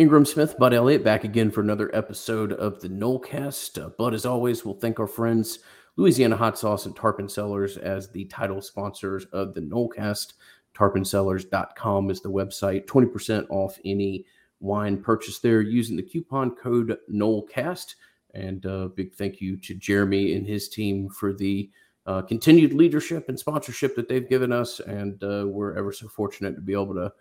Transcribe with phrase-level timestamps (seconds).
[0.00, 3.84] Ingram Smith, Bud Elliott, back again for another episode of the Nolecast.
[3.84, 5.58] Uh, Bud, as always, we'll thank our friends
[5.96, 10.32] Louisiana Hot Sauce and Tarpon Cellars as the title sponsors of the Nolecast.
[10.74, 12.86] TarponCellars.com is the website.
[12.86, 14.24] 20% off any
[14.60, 17.96] wine purchase there using the coupon code Nolecast.
[18.32, 21.70] And a uh, big thank you to Jeremy and his team for the
[22.06, 24.80] uh, continued leadership and sponsorship that they've given us.
[24.80, 27.12] And uh, we're ever so fortunate to be able to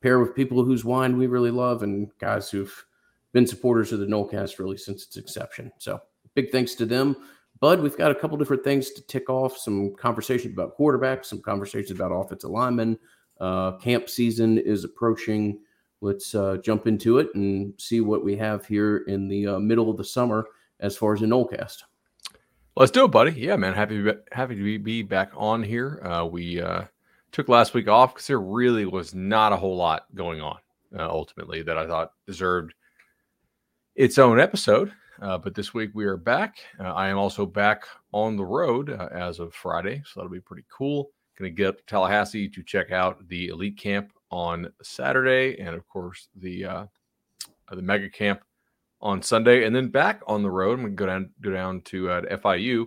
[0.00, 2.84] pair with people whose wine we really love and guys who've
[3.32, 5.70] been supporters of the Nolecast really since its inception.
[5.78, 6.00] So
[6.34, 7.16] big thanks to them.
[7.60, 9.58] Bud, we've got a couple different things to tick off.
[9.58, 12.98] Some conversations about quarterbacks, some conversations about offensive linemen.
[13.40, 15.58] Uh, camp season is approaching.
[16.00, 19.90] Let's uh, jump into it and see what we have here in the uh, middle
[19.90, 20.46] of the summer
[20.78, 21.82] as far as the Nolecast.
[22.76, 23.32] Let's do it, buddy.
[23.32, 23.74] Yeah, man.
[23.74, 26.00] Happy happy to be back on here.
[26.04, 26.84] Uh, we uh,
[27.32, 30.58] took last week off because there really was not a whole lot going on
[30.96, 32.74] uh, ultimately that I thought deserved
[33.94, 34.92] its own episode.
[35.20, 36.58] Uh, but this week we are back.
[36.78, 40.40] Uh, I am also back on the road uh, as of Friday, so that'll be
[40.40, 41.10] pretty cool.
[41.36, 45.74] Going to get up to Tallahassee to check out the elite camp on Saturday, and
[45.74, 46.86] of course the uh,
[47.70, 48.42] the mega camp
[49.00, 50.78] on Sunday, and then back on the road.
[50.78, 52.86] I'm going to go down go down to uh, FIU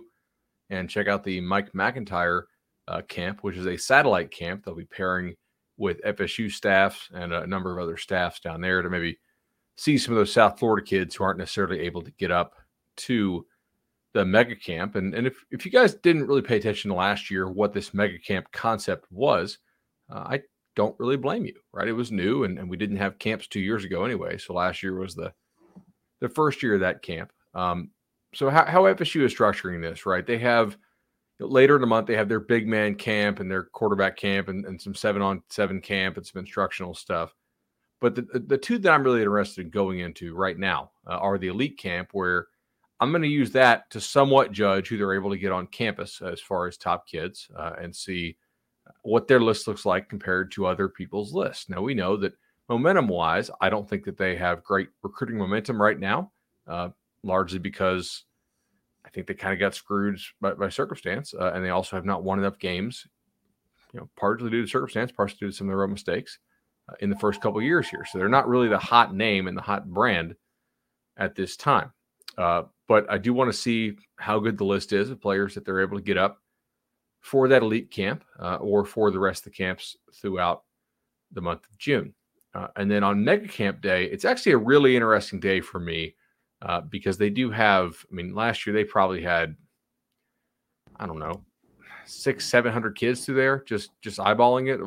[0.70, 2.46] and check out the Mike MacIntyre
[2.92, 4.64] uh, camp, which is a satellite camp.
[4.64, 5.34] They'll be pairing
[5.78, 9.18] with FSU staffs and a number of other staffs down there to maybe
[9.76, 12.52] see some of those South Florida kids who aren't necessarily able to get up
[12.98, 13.46] to
[14.12, 14.94] the mega camp.
[14.94, 18.18] And, and if, if you guys didn't really pay attention last year, what this mega
[18.18, 19.58] camp concept was,
[20.10, 20.40] uh, I
[20.76, 21.88] don't really blame you, right?
[21.88, 24.36] It was new and, and we didn't have camps two years ago anyway.
[24.36, 25.32] So last year was the,
[26.20, 27.32] the first year of that camp.
[27.54, 27.90] Um,
[28.34, 30.26] so how, how FSU is structuring this, right?
[30.26, 30.76] They have–
[31.46, 34.64] later in the month they have their big man camp and their quarterback camp and,
[34.64, 37.34] and some seven on seven camp and some instructional stuff.
[38.00, 41.38] But the, the two that i'm really interested in going into right now uh, are
[41.38, 42.48] the elite camp where
[42.98, 46.20] i'm going to use that to somewhat judge who they're able to get on campus
[46.20, 48.36] as far as top kids uh, and see
[49.02, 51.68] what their list looks like compared to other people's lists.
[51.68, 52.34] Now we know that
[52.68, 56.30] momentum wise i don't think that they have great recruiting momentum right now
[56.66, 56.88] uh,
[57.22, 58.24] largely because
[59.12, 62.24] think they kind of got screwed by, by circumstance, uh, and they also have not
[62.24, 63.06] won enough games.
[63.92, 66.38] You know, partly due to circumstance, partly due to some of their own mistakes
[66.88, 68.06] uh, in the first couple years here.
[68.10, 70.34] So they're not really the hot name and the hot brand
[71.18, 71.92] at this time.
[72.38, 75.64] Uh, but I do want to see how good the list is of players that
[75.64, 76.40] they're able to get up
[77.20, 80.62] for that elite camp uh, or for the rest of the camps throughout
[81.32, 82.14] the month of June.
[82.54, 86.14] Uh, and then on Mega Camp Day, it's actually a really interesting day for me
[86.62, 87.96] uh, because they do have.
[88.10, 89.56] I mean, last year they probably had,
[90.96, 91.44] I don't know,
[92.06, 94.80] six, seven hundred kids through there, just just eyeballing it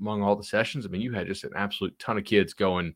[0.00, 0.86] among all the sessions.
[0.86, 2.94] I mean, you had just an absolute ton of kids going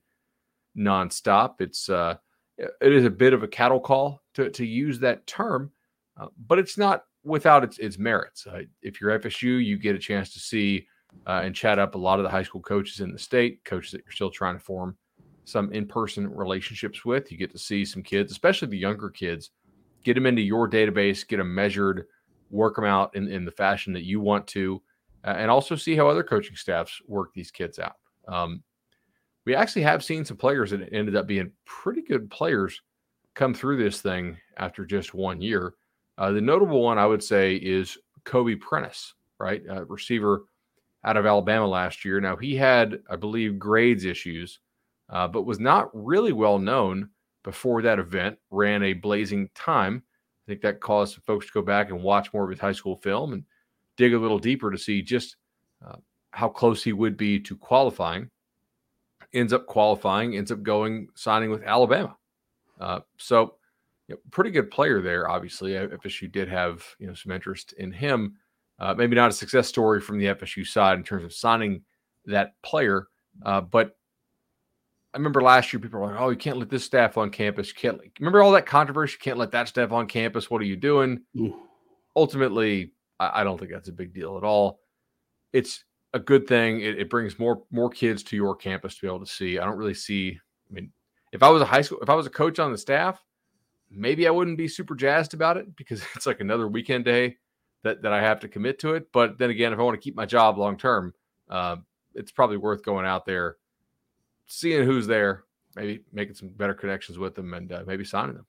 [0.76, 1.60] nonstop.
[1.60, 2.16] It's uh,
[2.58, 5.72] it is a bit of a cattle call to to use that term,
[6.18, 8.46] uh, but it's not without its its merits.
[8.46, 10.86] Uh, if you're FSU, you get a chance to see
[11.26, 13.90] uh, and chat up a lot of the high school coaches in the state, coaches
[13.90, 14.96] that you're still trying to form
[15.50, 17.30] some in-person relationships with.
[17.30, 19.50] You get to see some kids, especially the younger kids,
[20.04, 22.06] get them into your database, get them measured,
[22.50, 24.82] work them out in, in the fashion that you want to,
[25.24, 27.96] uh, and also see how other coaching staffs work these kids out.
[28.28, 28.62] Um,
[29.44, 32.80] we actually have seen some players that ended up being pretty good players
[33.34, 35.74] come through this thing after just one year.
[36.18, 39.62] Uh, the notable one I would say is Kobe Prentice, right?
[39.68, 40.44] Uh, receiver
[41.04, 42.20] out of Alabama last year.
[42.20, 44.60] Now he had, I believe, grades issues
[45.10, 47.10] uh, but was not really well known
[47.44, 48.38] before that event.
[48.50, 50.02] Ran a blazing time.
[50.46, 52.96] I think that caused folks to go back and watch more of his high school
[52.96, 53.44] film and
[53.96, 55.36] dig a little deeper to see just
[55.86, 55.96] uh,
[56.30, 58.30] how close he would be to qualifying.
[59.32, 62.16] Ends up qualifying, ends up going signing with Alabama.
[62.80, 63.56] Uh, so,
[64.08, 65.28] you know, pretty good player there.
[65.28, 68.36] Obviously, FSU did have you know some interest in him.
[68.78, 71.82] Uh, maybe not a success story from the FSU side in terms of signing
[72.24, 73.08] that player,
[73.44, 73.96] uh, but
[75.12, 77.68] I remember last year people were like, "Oh, you can't let this staff on campus.
[77.68, 79.14] You can't remember all that controversy.
[79.14, 80.50] You can't let that staff on campus.
[80.50, 81.54] What are you doing?" Mm.
[82.14, 84.80] Ultimately, I, I, don't think that's a big deal at all.
[85.52, 85.84] It's
[86.14, 86.80] a good thing.
[86.80, 89.58] It, it, brings more more kids to your campus to be able to see.
[89.58, 90.38] I don't really see.
[90.70, 90.92] I mean,
[91.32, 93.22] if I was a high school, if I was a coach on the staff,
[93.90, 97.36] maybe I wouldn't be super jazzed about it because it's like another weekend day
[97.82, 99.10] that that I have to commit to it.
[99.12, 101.14] But then again, if I want to keep my job long term,
[101.48, 101.76] uh,
[102.14, 103.56] it's probably worth going out there
[104.50, 105.44] seeing who's there,
[105.76, 108.46] maybe making some better connections with them, and uh, maybe signing them.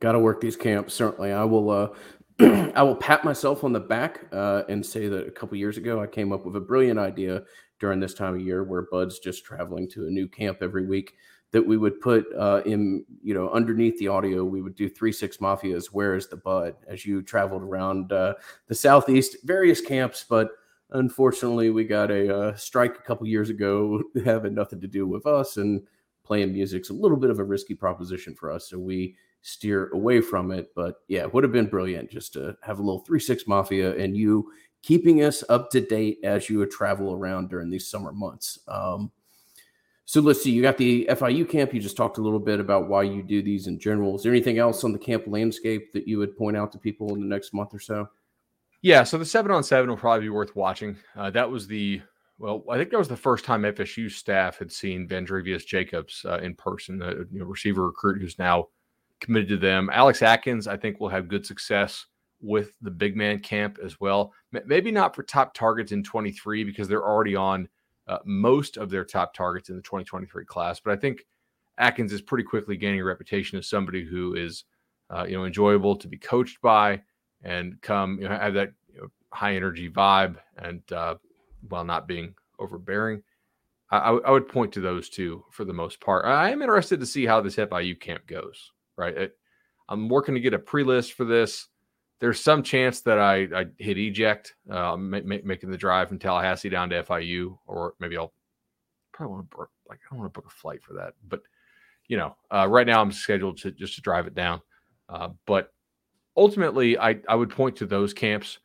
[0.00, 0.92] Got to work these camps.
[0.92, 1.70] Certainly, I will.
[1.70, 1.88] Uh,
[2.74, 6.02] I will pat myself on the back uh, and say that a couple years ago
[6.02, 7.44] I came up with a brilliant idea
[7.80, 11.14] during this time of year where Bud's just traveling to a new camp every week
[11.52, 15.12] that we would put uh, in, you know, underneath the audio, we would do three
[15.12, 15.86] six mafias.
[15.86, 16.74] Where is the bud?
[16.86, 18.34] As you traveled around uh,
[18.66, 20.50] the southeast, various camps, but
[20.90, 25.26] unfortunately, we got a uh, strike a couple years ago, having nothing to do with
[25.26, 25.82] us, and
[26.24, 30.20] playing music's a little bit of a risky proposition for us, so we steer away
[30.20, 30.72] from it.
[30.74, 33.96] But yeah, it would have been brilliant just to have a little three six mafia
[33.96, 34.50] and you
[34.82, 38.58] keeping us up to date as you would travel around during these summer months.
[38.68, 39.10] Um,
[40.04, 41.74] so let's see, you got the FIU camp.
[41.74, 44.14] You just talked a little bit about why you do these in general.
[44.14, 47.14] Is there anything else on the camp landscape that you would point out to people
[47.14, 48.08] in the next month or so?
[48.86, 50.96] Yeah, so the seven on seven will probably be worth watching.
[51.16, 52.02] Uh, that was the
[52.38, 56.38] well, I think that was the first time FSU staff had seen Vandrevius Jacobs uh,
[56.38, 58.68] in person, the you know, receiver recruit who's now
[59.20, 59.90] committed to them.
[59.92, 62.06] Alex Atkins, I think, will have good success
[62.40, 64.32] with the big man camp as well.
[64.52, 67.68] Maybe not for top targets in 23 because they're already on
[68.06, 70.78] uh, most of their top targets in the 2023 class.
[70.78, 71.26] But I think
[71.78, 74.62] Atkins is pretty quickly gaining a reputation as somebody who is,
[75.10, 77.02] uh, you know, enjoyable to be coached by
[77.42, 81.16] and come, you know, have that you know, high energy vibe and uh,
[81.68, 83.22] while not being overbearing.
[83.90, 86.24] I, I, would point to those two for the most part.
[86.24, 88.72] I am interested to see how this FIU camp goes.
[88.96, 89.38] Right, it,
[89.88, 91.68] I'm working to get a pre-list for this
[92.18, 96.18] there's some chance that I, I hit eject, uh, ma- ma- making the drive from
[96.18, 98.32] Tallahassee down to FIU, or maybe I'll
[99.12, 101.14] probably want to book, like I don't want to book a flight for that.
[101.28, 101.42] But
[102.08, 104.62] you know, uh, right now I'm scheduled to just to drive it down.
[105.08, 105.72] Uh, but
[106.36, 108.58] ultimately, I I would point to those camps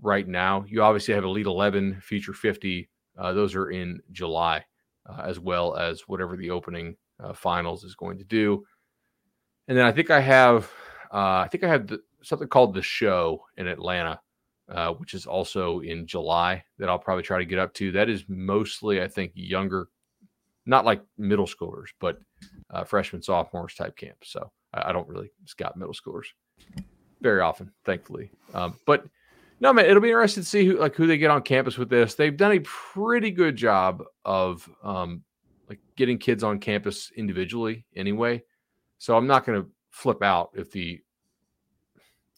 [0.00, 0.64] right now.
[0.68, 2.88] You obviously have Elite 11, Future 50.
[3.18, 4.64] Uh, those are in July,
[5.08, 8.64] uh, as well as whatever the opening uh, finals is going to do.
[9.68, 10.70] And then I think I have,
[11.10, 14.20] I think I have the, something called the Show in Atlanta,
[14.70, 17.90] uh, which is also in July that I'll probably try to get up to.
[17.92, 19.88] That is mostly, I think, younger,
[20.66, 22.18] not like middle schoolers, but
[22.70, 24.18] uh, freshmen, sophomores type camp.
[24.24, 26.26] So I, I, don't really scout middle schoolers
[27.26, 28.30] very often, thankfully.
[28.54, 29.04] Um, but
[29.58, 31.88] no, man, it'll be interesting to see who like who they get on campus with
[31.88, 32.14] this.
[32.14, 35.22] They've done a pretty good job of um,
[35.68, 38.42] like getting kids on campus individually, anyway.
[38.98, 41.00] So I'm not going to flip out if the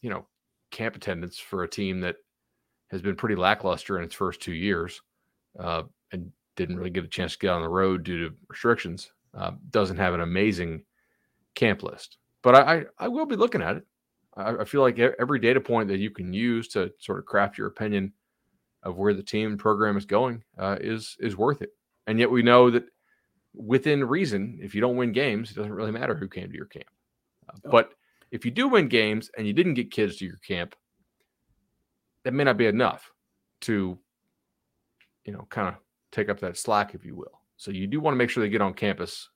[0.01, 0.25] you know,
[0.71, 2.15] camp attendance for a team that
[2.91, 5.01] has been pretty lackluster in its first two years
[5.59, 9.11] uh, and didn't really get a chance to get on the road due to restrictions.
[9.37, 10.83] Uh, doesn't have an amazing
[11.53, 13.85] camp list, but I, I, I will be looking at it.
[14.39, 17.57] I, I, feel like every data point that you can use to sort of craft
[17.57, 18.13] your opinion
[18.83, 21.71] of where the team program is going uh, is is worth it.
[22.07, 22.85] And yet we know that
[23.53, 26.65] within reason, if you don't win games, it doesn't really matter who came to your
[26.65, 26.89] camp.
[27.47, 27.93] Uh, but
[28.31, 30.75] if you do win games and you didn't get kids to your camp,
[32.23, 33.11] that may not be enough
[33.61, 33.97] to,
[35.25, 35.75] you know, kind of
[36.11, 37.41] take up that slack, if you will.
[37.57, 39.29] So you do want to make sure they get on campus.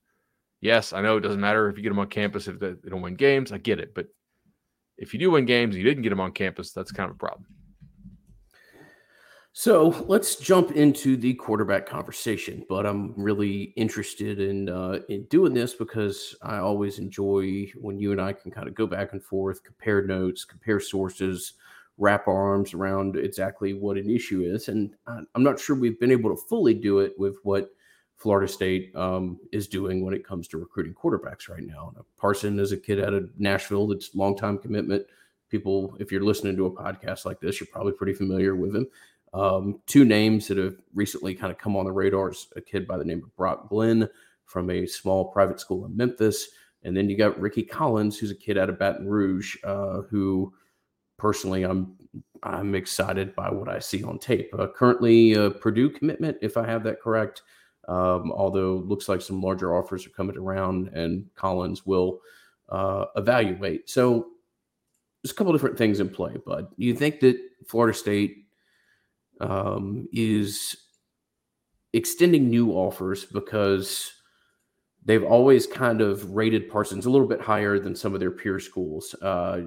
[0.62, 3.02] Yes, I know it doesn't matter if you get them on campus if they don't
[3.02, 3.52] win games.
[3.52, 4.08] I get it, but
[4.98, 7.16] if you do win games and you didn't get them on campus, that's kind of
[7.16, 7.45] a problem.
[9.56, 12.66] So let's jump into the quarterback conversation.
[12.68, 18.12] But I'm really interested in uh, in doing this because I always enjoy when you
[18.12, 21.54] and I can kind of go back and forth, compare notes, compare sources,
[22.00, 24.69] wrap our arms around exactly what an issue is.
[24.69, 27.69] And I'm not sure we've been able to fully do it with what
[28.24, 31.94] Florida State um, is doing when it comes to recruiting quarterbacks right now.
[32.18, 35.06] Parson is a kid out of Nashville that's long time commitment.
[35.50, 38.88] People, if you're listening to a podcast like this, you're probably pretty familiar with him.
[39.33, 42.88] Um, two names that have recently kind of come on the radar is a kid
[42.88, 44.07] by the name of Brock Glenn
[44.45, 46.47] from a small private school in Memphis.
[46.83, 50.54] And then you got Rickie Collins, who's a kid out of Baton Rouge, uh, who
[51.18, 51.97] personally I'm
[52.42, 54.54] I'm excited by what I see on tape.
[54.57, 57.42] Uh, currently, a Purdue commitment, if I have that correct.
[57.87, 62.21] Um, although looks like some larger offers are coming around, and Collins will
[62.69, 63.90] uh, evaluate.
[63.90, 64.28] So
[65.21, 66.35] there's a couple different things in play.
[66.45, 67.37] But you think that
[67.68, 68.45] Florida State
[69.40, 70.75] um, is
[71.94, 74.11] extending new offers because
[75.06, 78.59] they've always kind of rated Parsons a little bit higher than some of their peer
[78.59, 79.13] schools.
[79.21, 79.61] Uh,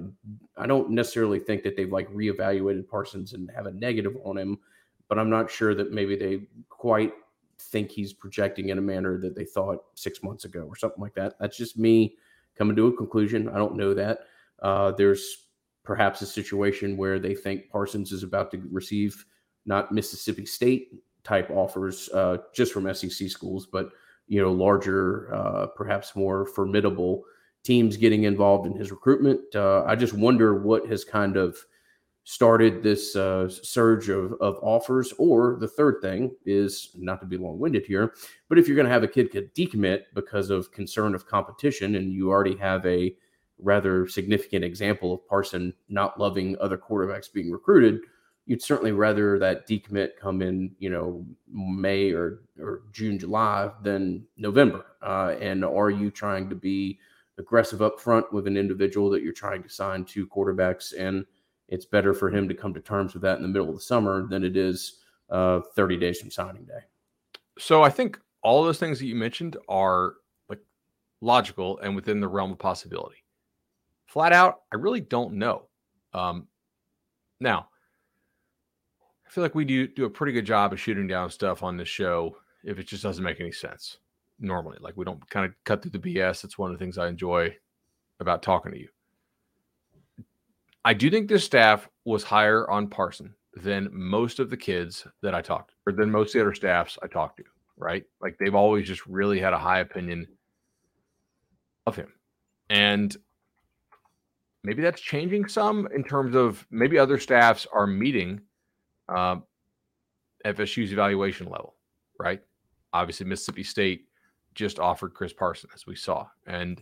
[0.57, 4.59] I don't necessarily think that they've like reevaluated Parsons and have a negative on him,
[5.07, 7.13] but I'm not sure that maybe they quite
[7.59, 11.15] think he's projecting in a manner that they thought six months ago or something like
[11.15, 11.33] that.
[11.39, 12.17] That's just me
[12.55, 13.49] coming to a conclusion.
[13.49, 14.19] I don't know that.
[14.61, 15.47] Uh, there's
[15.83, 19.25] perhaps a situation where they think Parsons is about to receive
[19.65, 23.91] not Mississippi State type offers uh, just from SEC schools, but
[24.27, 27.23] you know larger, uh, perhaps more formidable
[27.63, 29.41] teams getting involved in his recruitment.
[29.53, 31.57] Uh, I just wonder what has kind of
[32.29, 35.13] started this uh, surge of, of offers.
[35.17, 38.15] Or the third thing is not to be long winded here,
[38.49, 42.11] but if you're going to have a kid decommit because of concern of competition and
[42.11, 43.15] you already have a
[43.59, 48.01] rather significant example of Parson not loving other quarterbacks being recruited,
[48.45, 54.27] you'd certainly rather that decommit come in, you know, May or, or June, July than
[54.35, 54.85] November.
[55.01, 56.99] Uh, and are you trying to be
[57.37, 61.25] aggressive up front with an individual that you're trying to sign two quarterbacks and
[61.67, 63.81] it's better for him to come to terms with that in the middle of the
[63.81, 66.79] summer than it is uh, 30 days from signing day.
[67.59, 70.13] So I think all those things that you mentioned are
[70.49, 70.59] like
[71.21, 73.23] logical and within the realm of possibility.
[74.05, 75.63] Flat out, I really don't know.
[76.13, 76.47] Um,
[77.39, 77.67] now,
[79.25, 81.75] I feel like we do do a pretty good job of shooting down stuff on
[81.75, 83.97] this show if it just doesn't make any sense
[84.39, 84.77] normally.
[84.79, 86.43] Like we don't kind of cut through the BS.
[86.43, 87.55] It's one of the things I enjoy
[88.19, 88.87] about talking to you.
[90.87, 95.35] I do think this staff was higher on Parson than most of the kids that
[95.35, 97.43] I talked, or than most of the other staffs I talked to.
[97.75, 98.05] Right?
[98.21, 100.29] Like they've always just really had a high opinion
[101.85, 102.13] of him,
[102.69, 103.17] and
[104.63, 108.39] maybe that's changing some in terms of maybe other staffs are meeting
[109.09, 109.43] um,
[110.45, 111.75] FSU's evaluation level.
[112.17, 112.41] Right?
[112.93, 114.05] Obviously, Mississippi State
[114.55, 116.81] just offered Chris Parson, as we saw, and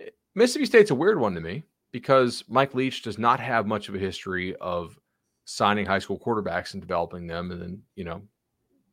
[0.00, 3.88] eh, Mississippi State's a weird one to me because Mike Leach does not have much
[3.88, 4.98] of a history of
[5.44, 8.22] signing high school quarterbacks and developing them and then, you know,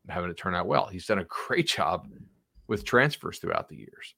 [0.10, 0.88] having it turn out well.
[0.88, 2.08] He's done a great job
[2.68, 4.16] with transfers throughout the years.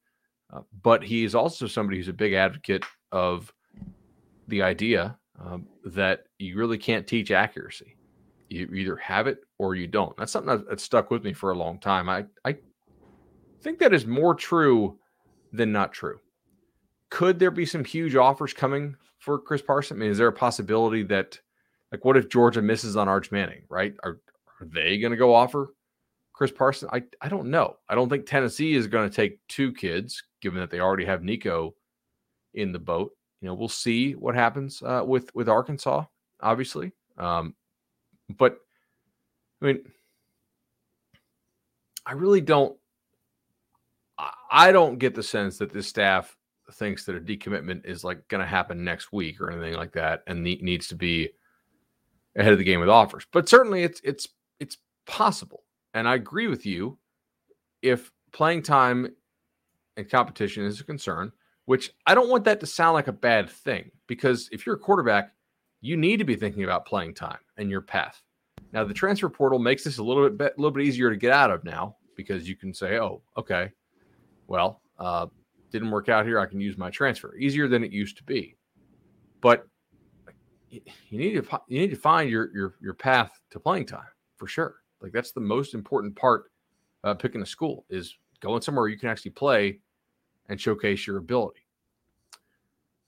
[0.51, 3.53] Uh, but he's also somebody who's a big advocate of
[4.47, 7.95] the idea um, that you really can't teach accuracy.
[8.49, 10.15] You either have it or you don't.
[10.17, 12.09] That's something that's stuck with me for a long time.
[12.09, 12.57] I, I
[13.61, 14.97] think that is more true
[15.53, 16.19] than not true
[17.11, 19.97] could there be some huge offers coming for Chris Parson?
[19.97, 21.39] I mean, is there a possibility that,
[21.91, 23.93] like, what if Georgia misses on Arch Manning, right?
[24.03, 24.21] Are,
[24.59, 25.75] are they going to go offer
[26.33, 26.89] Chris Parson?
[26.91, 27.75] I, I don't know.
[27.87, 31.21] I don't think Tennessee is going to take two kids, given that they already have
[31.21, 31.75] Nico
[32.53, 33.11] in the boat.
[33.41, 36.05] You know, we'll see what happens uh, with with Arkansas,
[36.41, 36.93] obviously.
[37.17, 37.55] Um,
[38.37, 38.59] but
[39.61, 39.81] I mean,
[42.05, 42.77] I really don't.
[44.51, 46.37] I don't get the sense that this staff
[46.73, 50.23] thinks that a decommitment is like going to happen next week or anything like that,
[50.27, 51.29] and needs to be
[52.35, 53.25] ahead of the game with offers.
[53.31, 54.27] But certainly, it's it's
[54.59, 55.63] it's possible,
[55.93, 56.97] and I agree with you.
[57.81, 59.09] If playing time
[59.97, 61.31] and competition is a concern,
[61.65, 64.79] which I don't want that to sound like a bad thing, because if you're a
[64.79, 65.33] quarterback,
[65.81, 68.21] you need to be thinking about playing time and your path.
[68.71, 71.33] Now, the transfer portal makes this a little bit a little bit easier to get
[71.33, 73.71] out of now because you can say, "Oh, okay,
[74.47, 75.27] well, uh,
[75.71, 76.39] didn't work out here.
[76.39, 77.35] I can use my transfer.
[77.35, 78.55] Easier than it used to be.
[79.41, 79.65] But
[80.69, 84.05] you need to you need to find your your your path to playing time
[84.37, 84.75] for sure.
[85.01, 86.51] Like that's the most important part
[87.17, 89.79] picking a school is going somewhere you can actually play
[90.49, 91.65] and showcase your ability.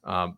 [0.03, 0.38] Um,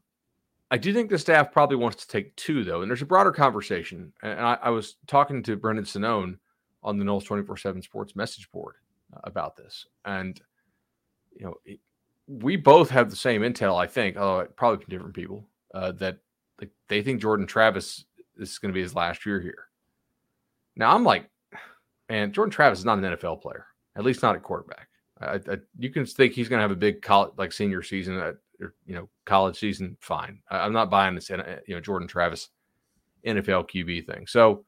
[0.72, 3.32] I do think the staff probably wants to take two though, and there's a broader
[3.32, 4.12] conversation.
[4.24, 6.38] And I, I was talking to Brendan Sonnone
[6.84, 8.76] on the Noles 24/7 Sports message board
[9.16, 10.40] uh, about this, and
[11.38, 11.56] you know,
[12.28, 16.18] we both have the same intel, I think, although probably from different people, uh, that
[16.60, 18.06] like they think Jordan Travis
[18.38, 19.68] is going to be his last year here.
[20.76, 21.30] Now I'm like,
[22.10, 24.88] man, Jordan Travis is not an NFL player, at least not at quarterback.
[25.22, 28.18] I, I, you can think he's going to have a big college, like senior season,
[28.20, 29.96] at, or, you know, college season.
[30.02, 32.50] Fine, I, am not buying this, uh, you know, Jordan Travis
[33.26, 34.28] NFL QB thing.
[34.28, 34.66] So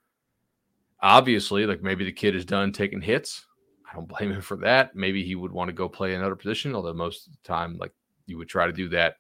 [1.02, 3.46] obviously, like maybe the kid is done taking hits.
[3.90, 4.96] I don't blame him for that.
[4.96, 7.94] Maybe he would want to go play another position, although most of the time, like
[8.26, 9.16] you would try to do that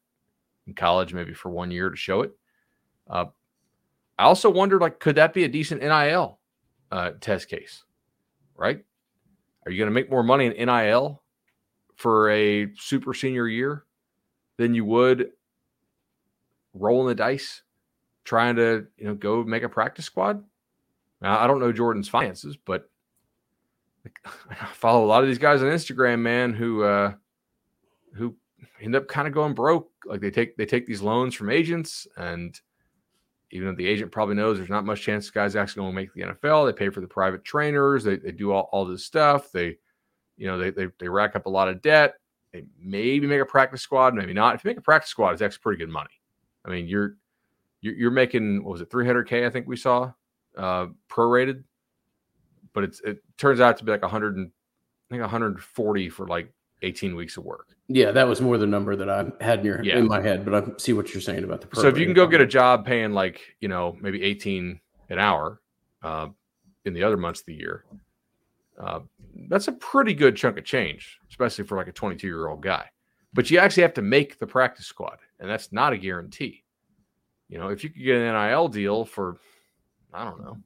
[0.67, 2.31] in college, maybe for one year to show it.
[3.09, 3.25] Uh,
[4.19, 6.39] I also wondered, like, could that be a decent NIL
[6.91, 7.83] uh, test case?
[8.55, 8.83] Right?
[9.65, 11.21] Are you going to make more money in NIL
[11.95, 13.85] for a super senior year
[14.57, 15.31] than you would
[16.73, 17.63] rolling the dice,
[18.23, 20.43] trying to you know go make a practice squad?
[21.21, 22.89] Now, I don't know Jordan's finances, but
[24.49, 27.13] I follow a lot of these guys on Instagram, man, who uh
[28.13, 28.35] who
[28.81, 29.89] end up kind of going broke.
[30.05, 32.59] Like they take they take these loans from agents, and
[33.51, 35.95] even though the agent probably knows there's not much chance this guy's actually going to
[35.95, 39.05] make the NFL, they pay for the private trainers, they, they do all, all this
[39.05, 39.51] stuff.
[39.53, 39.77] They,
[40.35, 42.15] you know, they, they they rack up a lot of debt.
[42.53, 44.55] They maybe make a practice squad, maybe not.
[44.55, 46.09] If you make a practice squad, it's actually pretty good money.
[46.65, 47.17] I mean, you're
[47.81, 49.45] you're, you're making what was it 300k?
[49.45, 50.11] I think we saw
[50.57, 51.63] uh, prorated
[52.77, 54.51] but it's it turns out to be like 100 and
[55.09, 56.53] I think 140 for like
[56.83, 57.69] 18 weeks of work.
[57.87, 59.97] Yeah, that was more the number that I had in your yeah.
[59.97, 61.75] in my head, but I see what you're saying about the.
[61.75, 64.79] So if you can go get a job paying like you know maybe 18
[65.09, 65.59] an hour
[66.03, 66.27] uh,
[66.85, 67.83] in the other months of the year,
[68.79, 68.99] uh,
[69.49, 72.85] that's a pretty good chunk of change, especially for like a 22 year old guy.
[73.33, 76.63] But you actually have to make the practice squad, and that's not a guarantee.
[77.49, 79.37] You know, if you could get an NIL deal for,
[80.13, 80.57] I don't know,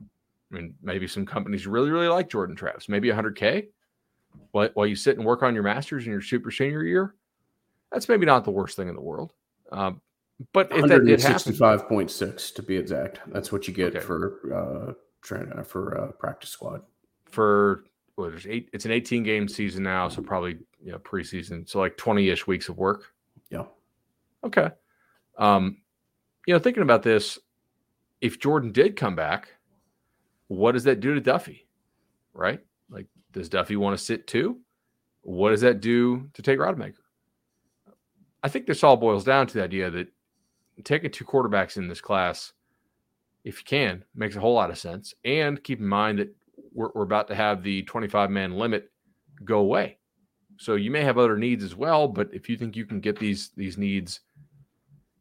[0.51, 3.67] I mean, maybe some companies really, really like Jordan Travis, maybe 100K
[4.51, 7.15] while, while you sit and work on your master's in your super senior year.
[7.91, 9.33] That's maybe not the worst thing in the world.
[9.71, 10.01] Um,
[10.53, 14.05] but if that did happen, 65.6 to be exact, that's what you get okay.
[14.05, 16.81] for uh, trying uh, for uh, practice squad.
[17.25, 17.83] For
[18.15, 21.79] what there's eight, it's an 18 game season now, so probably you know preseason, so
[21.79, 23.13] like 20 ish weeks of work.
[23.49, 23.65] Yeah.
[24.43, 24.69] Okay.
[25.37, 25.77] Um,
[26.47, 27.37] you know, thinking about this,
[28.21, 29.49] if Jordan did come back,
[30.51, 31.65] what does that do to Duffy?
[32.33, 32.59] Right?
[32.89, 34.59] Like, does Duffy want to sit too?
[35.21, 36.95] What does that do to Tate Rodemaker?
[38.43, 40.09] I think this all boils down to the idea that
[40.83, 42.51] taking two quarterbacks in this class,
[43.45, 45.13] if you can, makes a whole lot of sense.
[45.23, 46.35] And keep in mind that
[46.73, 48.91] we're, we're about to have the 25 man limit
[49.45, 49.99] go away.
[50.57, 53.17] So you may have other needs as well, but if you think you can get
[53.17, 54.19] these these needs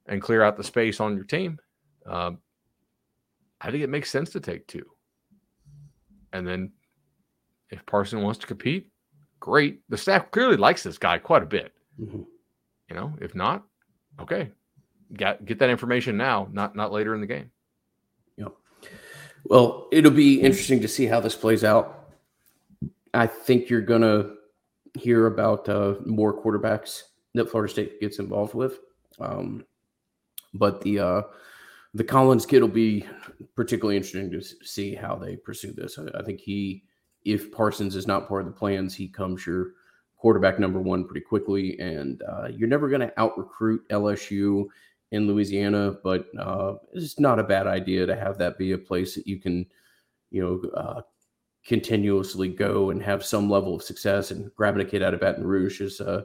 [0.07, 1.59] and clear out the space on your team,
[2.05, 2.39] um,
[3.61, 4.85] I think it makes sense to take two.
[6.33, 6.73] And then
[7.71, 8.91] if Parson wants to compete,
[9.39, 9.81] great.
[9.89, 11.73] The staff clearly likes this guy quite a bit.
[12.01, 12.23] Mm-hmm.
[12.89, 13.65] You know, if not,
[14.21, 14.51] okay,
[15.15, 17.51] get get that information now, not not later in the game.
[18.37, 18.49] Yeah.
[19.45, 22.11] Well, it'll be interesting to see how this plays out.
[23.15, 24.31] I think you're gonna
[24.95, 27.03] hear about uh, more quarterbacks
[27.35, 28.81] that Florida State gets involved with.
[29.21, 29.65] Um,
[30.55, 31.23] but the uh,
[31.95, 33.05] the Collins kid will be
[33.57, 35.99] particularly interesting to see how they pursue this.
[35.99, 36.85] I, I, think he,
[37.25, 39.73] if Parsons is not part of the plans, he comes your
[40.17, 44.67] quarterback number one pretty quickly, and uh, you're never going to out recruit LSU
[45.11, 49.15] in Louisiana, but uh, it's not a bad idea to have that be a place
[49.17, 49.67] that you can,
[50.31, 51.01] you know, uh,
[51.67, 54.31] continuously go and have some level of success.
[54.31, 56.23] And grabbing a kid out of Baton Rouge is uh,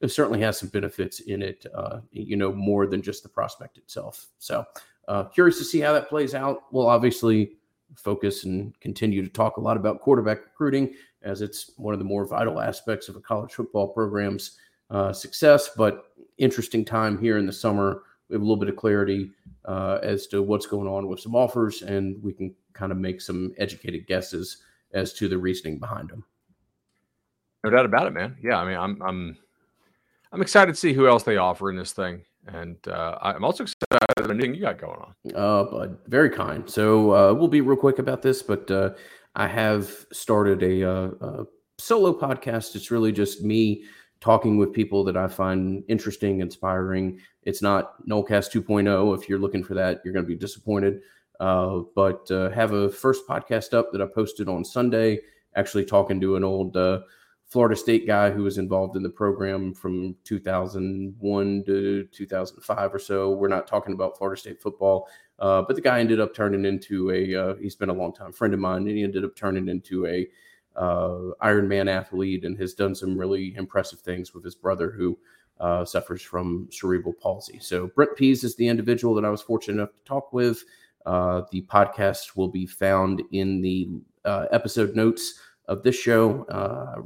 [0.00, 3.78] it certainly has some benefits in it, uh, you know, more than just the prospect
[3.78, 4.26] itself.
[4.38, 4.64] So
[5.08, 6.62] uh, curious to see how that plays out.
[6.72, 7.52] We'll obviously
[7.96, 12.04] focus and continue to talk a lot about quarterback recruiting as it's one of the
[12.04, 14.58] more vital aspects of a college football program's
[14.90, 15.70] uh, success.
[15.76, 16.06] But
[16.38, 18.02] interesting time here in the summer.
[18.28, 19.32] We have a little bit of clarity
[19.64, 23.20] uh, as to what's going on with some offers, and we can kind of make
[23.20, 24.58] some educated guesses
[24.92, 26.24] as to the reasoning behind them.
[27.62, 28.36] No doubt about it, man.
[28.42, 29.36] Yeah, I mean, I'm I'm
[30.32, 32.22] I'm excited to see who else they offer in this thing.
[32.46, 35.34] And uh, I'm also excited about anything you got going on.
[35.34, 36.68] Uh, very kind.
[36.68, 38.90] So uh, we'll be real quick about this, but uh,
[39.34, 41.44] I have started a, uh, a,
[41.78, 42.76] solo podcast.
[42.76, 43.84] It's really just me
[44.20, 47.18] talking with people that I find interesting, inspiring.
[47.42, 49.18] It's not Nolecast 2.0.
[49.20, 51.00] If you're looking for that, you're going to be disappointed.
[51.40, 55.20] Uh, but uh, have a first podcast up that I posted on Sunday,
[55.56, 57.00] actually talking to an old uh,
[57.54, 63.30] Florida State guy who was involved in the program from 2001 to 2005 or so.
[63.30, 65.06] We're not talking about Florida State football,
[65.38, 67.32] uh, but the guy ended up turning into a.
[67.32, 70.04] Uh, he's been a long time friend of mine, and he ended up turning into
[70.04, 70.26] a
[70.74, 75.16] uh, Ironman athlete, and has done some really impressive things with his brother who
[75.60, 77.60] uh, suffers from cerebral palsy.
[77.60, 80.64] So Brent Pease is the individual that I was fortunate enough to talk with.
[81.06, 83.90] Uh, the podcast will be found in the
[84.24, 86.44] uh, episode notes of this show.
[86.44, 87.02] Uh,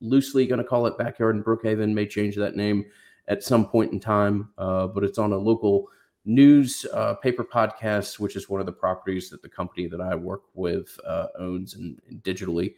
[0.00, 1.92] loosely going to call it Backyard in Brookhaven.
[1.92, 2.84] May change that name
[3.28, 5.88] at some point in time, uh, but it's on a local
[6.24, 10.14] news uh, paper podcast, which is one of the properties that the company that I
[10.14, 12.74] work with uh, owns and, and digitally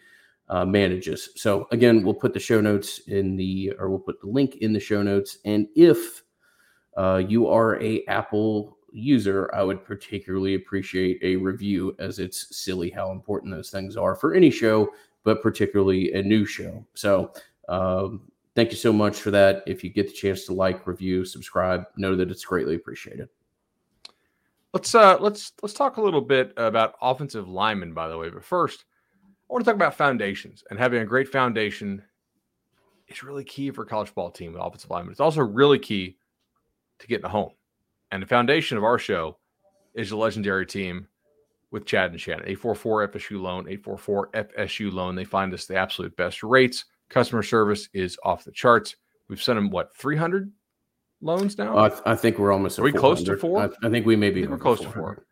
[0.48, 1.30] uh, manages.
[1.36, 4.72] So again, we'll put the show notes in the, or we'll put the link in
[4.72, 5.38] the show notes.
[5.44, 6.22] And if
[6.96, 12.90] uh, you are a Apple user, I would particularly appreciate a review as it's silly
[12.90, 14.90] how important those things are for any show
[15.24, 16.84] but particularly a new show.
[16.94, 17.32] So,
[17.68, 18.22] um,
[18.54, 19.62] thank you so much for that.
[19.66, 23.28] If you get the chance to like, review, subscribe, know that it's greatly appreciated.
[24.72, 28.30] Let's uh let's let's talk a little bit about offensive linemen, by the way.
[28.30, 28.86] But first,
[29.22, 32.02] I want to talk about foundations and having a great foundation
[33.06, 35.12] is really key for a college football team with offensive linemen.
[35.12, 36.16] It's also really key
[37.00, 37.50] to getting a home.
[38.10, 39.36] And the foundation of our show
[39.94, 41.06] is a legendary team
[41.72, 42.44] with Chad and Shannon.
[42.44, 45.16] 844 FSU loan, 844 FSU loan.
[45.16, 46.84] They find us the absolute best rates.
[47.08, 48.96] Customer service is off the charts.
[49.28, 50.52] We've sent them what 300
[51.22, 51.76] loans now.
[51.76, 52.78] Uh, I, think we're almost.
[52.78, 53.62] Are we close to four?
[53.62, 54.46] I, I, think we may be.
[54.46, 55.24] we're close to four.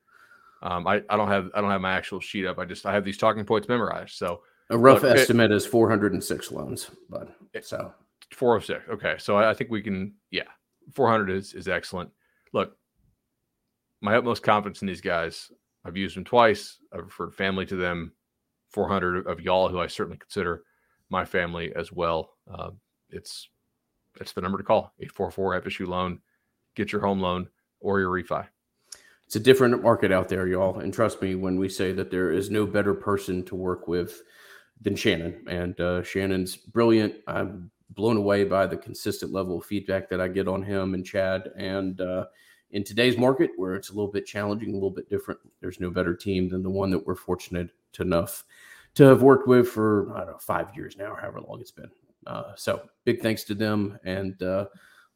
[0.62, 2.58] Um, I, I don't have I don't have my actual sheet up.
[2.58, 4.16] I just I have these talking points memorized.
[4.16, 7.28] So a rough look, estimate it, is 406 loans, but
[7.62, 7.92] so
[8.34, 8.88] 406.
[8.90, 10.14] Okay, so I, I think we can.
[10.30, 10.44] Yeah,
[10.92, 12.10] 400 is is excellent.
[12.52, 12.76] Look,
[14.00, 15.50] my utmost confidence in these guys.
[15.84, 16.78] I've used them twice.
[16.92, 18.12] I've referred family to them.
[18.70, 20.62] 400 of y'all who I certainly consider
[21.08, 22.34] my family as well.
[22.50, 22.70] Uh,
[23.10, 23.48] it's
[24.20, 26.20] it's the number to call 844 FSU loan.
[26.74, 27.48] Get your home loan
[27.80, 28.46] or your refi.
[29.26, 30.80] It's a different market out there, y'all.
[30.80, 34.22] And trust me when we say that there is no better person to work with
[34.80, 35.44] than Shannon.
[35.46, 37.14] And uh, Shannon's brilliant.
[37.26, 41.06] I'm blown away by the consistent level of feedback that I get on him and
[41.06, 41.50] Chad.
[41.56, 42.26] And uh,
[42.72, 45.90] in today's market, where it's a little bit challenging, a little bit different, there's no
[45.90, 48.44] better team than the one that we're fortunate enough
[48.94, 51.70] to have worked with for I don't know five years now, or however long it's
[51.70, 51.90] been.
[52.26, 53.98] Uh, so big thanks to them.
[54.04, 54.66] And uh,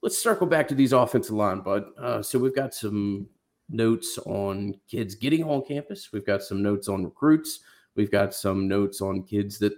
[0.02, 1.84] let's circle back to these offensive line, bud.
[1.98, 3.28] Uh, so we've got some
[3.68, 6.10] notes on kids getting on campus.
[6.12, 7.60] We've got some notes on recruits.
[7.96, 9.72] We've got some notes on kids that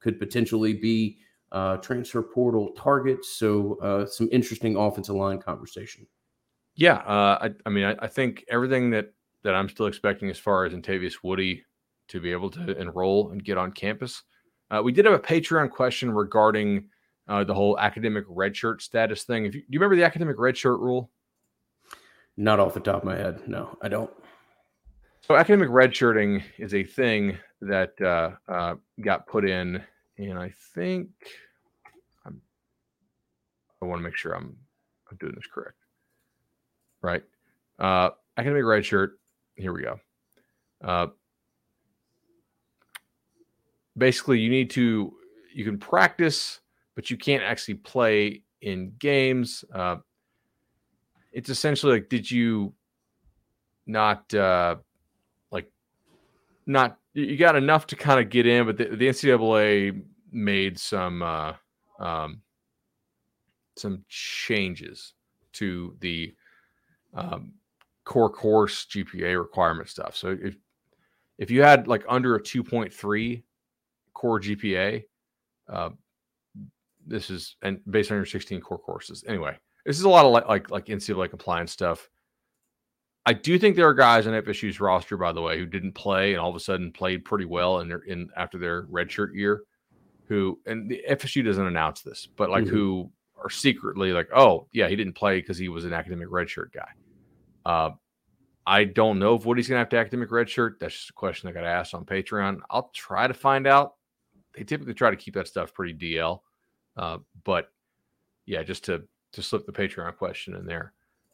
[0.00, 1.18] could potentially be
[1.52, 3.36] uh, transfer portal targets.
[3.36, 6.06] So uh, some interesting offensive line conversation.
[6.80, 9.12] Yeah, uh, I, I, mean, I, I, think everything that
[9.42, 11.62] that I'm still expecting as far as Antavius Woody
[12.08, 14.22] to be able to enroll and get on campus.
[14.70, 16.88] Uh, we did have a Patreon question regarding
[17.28, 19.44] uh, the whole academic redshirt status thing.
[19.44, 21.10] If you, do you remember the academic redshirt rule?
[22.38, 23.46] Not off the top of my head.
[23.46, 24.10] No, I don't.
[25.20, 29.82] So academic redshirting is a thing that uh, uh, got put in,
[30.16, 31.10] and I think
[32.24, 32.40] I'm,
[33.82, 34.56] I want to make sure I'm,
[35.10, 35.79] I'm doing this correct.
[37.02, 37.22] Right.
[37.78, 39.10] Uh, academic redshirt.
[39.56, 40.00] Here we go.
[40.82, 41.08] Uh,
[43.96, 45.12] basically, you need to
[45.54, 46.60] you can practice,
[46.94, 49.64] but you can't actually play in games.
[49.74, 49.96] Uh,
[51.32, 52.74] it's essentially like, did you
[53.86, 54.76] not uh,
[55.50, 55.70] like
[56.66, 61.22] not you got enough to kind of get in, but the, the NCAA made some
[61.22, 61.52] uh,
[61.98, 62.42] um,
[63.76, 65.14] some changes
[65.52, 66.34] to the
[67.14, 67.52] um,
[68.04, 70.16] core course GPA requirement stuff.
[70.16, 70.56] So if
[71.38, 73.42] if you had like under a 2.3
[74.12, 75.04] core GPA,
[75.68, 75.90] uh,
[77.06, 79.24] this is and based on your 16 core courses.
[79.26, 82.08] Anyway, this is a lot of like like, like NCAA compliance stuff.
[83.26, 86.32] I do think there are guys on FSU's roster, by the way, who didn't play
[86.32, 89.62] and all of a sudden played pretty well in their in after their redshirt year,
[90.26, 92.74] who and the FSU doesn't announce this, but like mm-hmm.
[92.74, 96.72] who are secretly like, oh yeah, he didn't play because he was an academic redshirt
[96.72, 96.88] guy.
[97.64, 97.90] Uh,
[98.66, 100.78] I don't know if Woody's gonna have to academic redshirt.
[100.78, 102.60] That's just a question I got asked on Patreon.
[102.70, 103.94] I'll try to find out.
[104.54, 106.40] They typically try to keep that stuff pretty DL,
[106.96, 107.70] uh, but
[108.46, 110.92] yeah, just to to slip the Patreon question in there.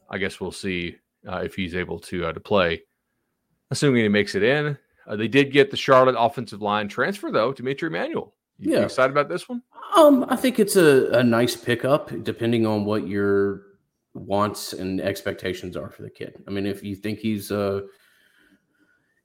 [0.08, 2.82] I guess we'll see uh, if he's able to uh, to play,
[3.70, 4.78] assuming he makes it in.
[5.06, 8.34] Uh, they did get the Charlotte offensive line transfer though, D'Mitri Emmanuel.
[8.58, 9.62] You yeah, excited about this one?
[9.94, 13.62] Um, I think it's a, a nice pickup, depending on what your
[14.14, 16.42] wants and expectations are for the kid.
[16.48, 17.84] I mean, if you think he's a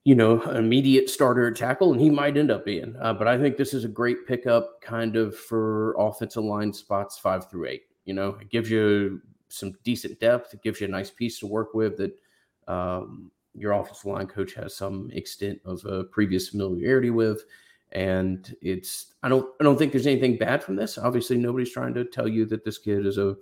[0.03, 2.95] you know, an immediate starter at tackle, and he might end up being.
[2.99, 7.19] Uh, but I think this is a great pickup, kind of for offensive line spots
[7.19, 7.83] five through eight.
[8.05, 10.53] You know, it gives you some decent depth.
[10.53, 12.17] It gives you a nice piece to work with that
[12.67, 17.43] um, your offensive line coach has some extent of a previous familiarity with.
[17.93, 20.97] And it's I don't I don't think there's anything bad from this.
[20.97, 23.35] Obviously, nobody's trying to tell you that this kid is a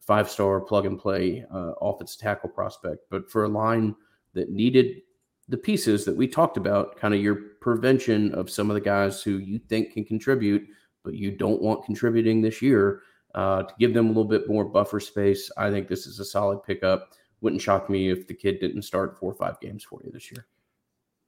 [0.00, 3.04] five star plug and play uh, offensive tackle prospect.
[3.10, 3.94] But for a line
[4.34, 5.02] that needed
[5.48, 9.22] the pieces that we talked about, kind of your prevention of some of the guys
[9.22, 10.66] who you think can contribute,
[11.04, 13.02] but you don't want contributing this year,
[13.34, 15.50] uh, to give them a little bit more buffer space.
[15.56, 17.10] I think this is a solid pickup.
[17.40, 20.30] Wouldn't shock me if the kid didn't start four or five games for you this
[20.30, 20.46] year.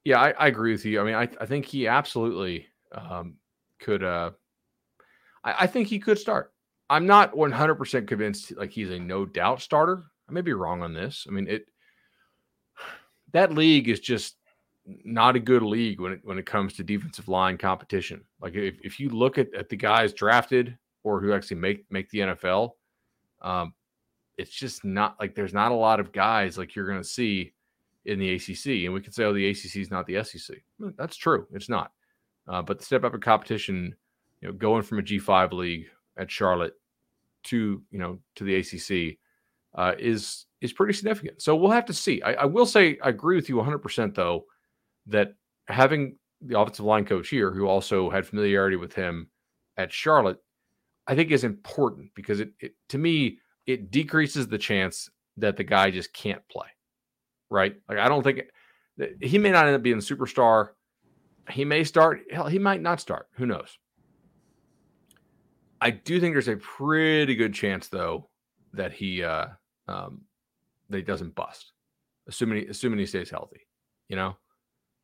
[0.05, 1.01] Yeah, I, I agree with you.
[1.01, 3.35] I mean, I, I think he absolutely um,
[3.81, 4.03] could.
[4.03, 4.33] Uh,
[5.45, 6.53] I, I think he could start.
[6.91, 10.05] I'm not 100% convinced like he's a no doubt starter.
[10.29, 11.27] I may be wrong on this.
[11.29, 11.67] I mean, it
[13.33, 14.37] that league is just
[15.05, 18.25] not a good league when it when it comes to defensive line competition.
[18.41, 22.11] Like if, if you look at, at the guys drafted or who actually make make
[22.11, 22.73] the NFL,
[23.41, 23.75] um,
[24.37, 27.53] it's just not like there's not a lot of guys like you're going to see
[28.05, 28.85] in the ACC.
[28.85, 30.57] And we could say, oh, the ACC is not the SEC.
[30.97, 31.47] That's true.
[31.53, 31.93] It's not.
[32.49, 33.95] Uh, but the step up in competition,
[34.41, 35.87] you know, going from a G5 league
[36.17, 36.75] at Charlotte
[37.45, 39.19] to you know to the ACC
[39.75, 41.43] uh, is is pretty significant.
[41.43, 42.23] So we'll have to see.
[42.23, 44.45] I, I will say I agree with you 100 percent though
[45.07, 45.35] that
[45.69, 49.29] having the offensive line coach here, who also had familiarity with him
[49.77, 50.39] at Charlotte,
[51.07, 55.65] I think is important because it, it to me it decreases the chance that the
[55.65, 56.67] guy just can't play.
[57.53, 57.77] Right?
[57.89, 58.45] Like I don't think
[59.21, 60.71] he may not end up being a superstar.
[61.51, 62.23] He may start.
[62.31, 63.29] Hell, he might not start.
[63.35, 63.79] Who knows?
[65.81, 68.31] I do think there's a pretty good chance though
[68.73, 69.49] that he uh
[69.87, 70.23] um
[70.89, 71.73] that he doesn't bust,
[72.27, 73.67] assuming assuming he stays healthy.
[74.09, 74.37] You know,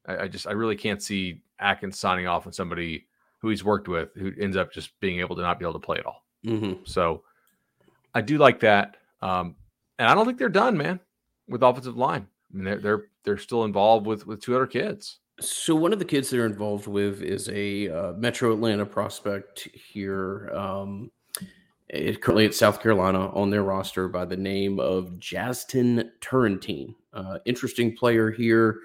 [0.07, 3.09] I, I just I really can't see Atkins signing off on somebody
[3.41, 5.87] who he's worked with who ends up just being able to not be able to
[5.87, 6.25] play at all.
[6.47, 6.85] Mm-hmm.
[6.85, 7.25] So
[8.15, 8.97] I do like that.
[9.21, 9.57] Um,
[9.99, 11.01] and I don't think they're done, man,
[11.49, 12.27] with offensive line.
[12.53, 15.19] I mean, they're they're they're still involved with with two other kids.
[15.41, 20.51] So one of the kids they're involved with is a uh, Metro Atlanta prospect here.
[20.53, 21.11] Um,
[21.89, 26.95] it, currently at South Carolina on their roster by the name of Jazston Turnetine.
[27.13, 28.81] Uh, interesting player here.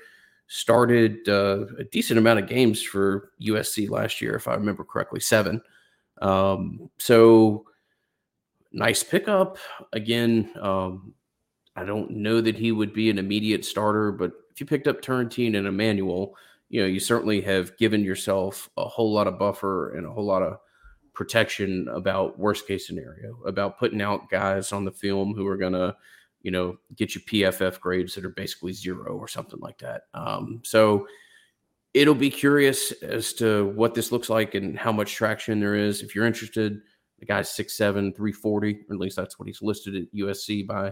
[0.48, 5.20] Started uh, a decent amount of games for USC last year, if I remember correctly,
[5.20, 5.62] seven.
[6.22, 7.66] Um, so
[8.72, 9.58] nice pickup.
[9.94, 11.14] Again, um,
[11.76, 15.02] I don't know that he would be an immediate starter, but if you picked up
[15.02, 16.36] Turnetine and Emmanuel,
[16.70, 20.26] you know, you certainly have given yourself a whole lot of buffer and a whole
[20.26, 20.58] lot of
[21.14, 25.74] protection about worst case scenario, about putting out guys on the film who are going
[25.74, 25.96] to,
[26.42, 30.04] you know, get you PFF grades that are basically zero or something like that.
[30.14, 31.08] Um, so
[31.94, 36.02] it'll be curious as to what this looks like and how much traction there is.
[36.02, 36.82] If you're interested,
[37.20, 40.92] the guy's 6'7, 340, or at least that's what he's listed at USC by.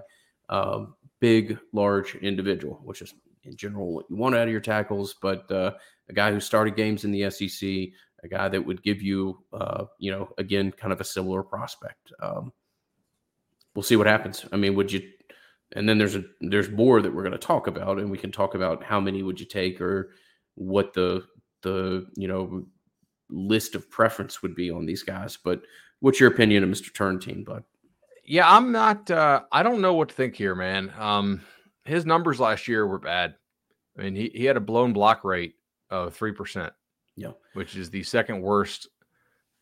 [0.51, 5.15] Um, big, large individual, which is in general what you want out of your tackles,
[5.21, 5.71] but uh,
[6.09, 7.69] a guy who started games in the SEC,
[8.23, 12.11] a guy that would give you, uh, you know, again, kind of a similar prospect.
[12.21, 12.51] Um,
[13.75, 14.45] we'll see what happens.
[14.51, 15.01] I mean, would you?
[15.73, 18.31] And then there's a there's more that we're going to talk about, and we can
[18.31, 20.11] talk about how many would you take or
[20.55, 21.23] what the
[21.61, 22.65] the you know
[23.29, 25.37] list of preference would be on these guys.
[25.41, 25.61] But
[26.01, 26.91] what's your opinion of Mr.
[26.91, 27.63] Turnetine, bud?
[28.23, 29.09] Yeah, I'm not.
[29.09, 30.93] Uh, I don't know what to think here, man.
[30.97, 31.41] Um,
[31.85, 33.35] his numbers last year were bad.
[33.97, 35.55] I mean, he, he had a blown block rate
[35.89, 36.73] of three percent.
[37.15, 38.87] Yeah, which is the second worst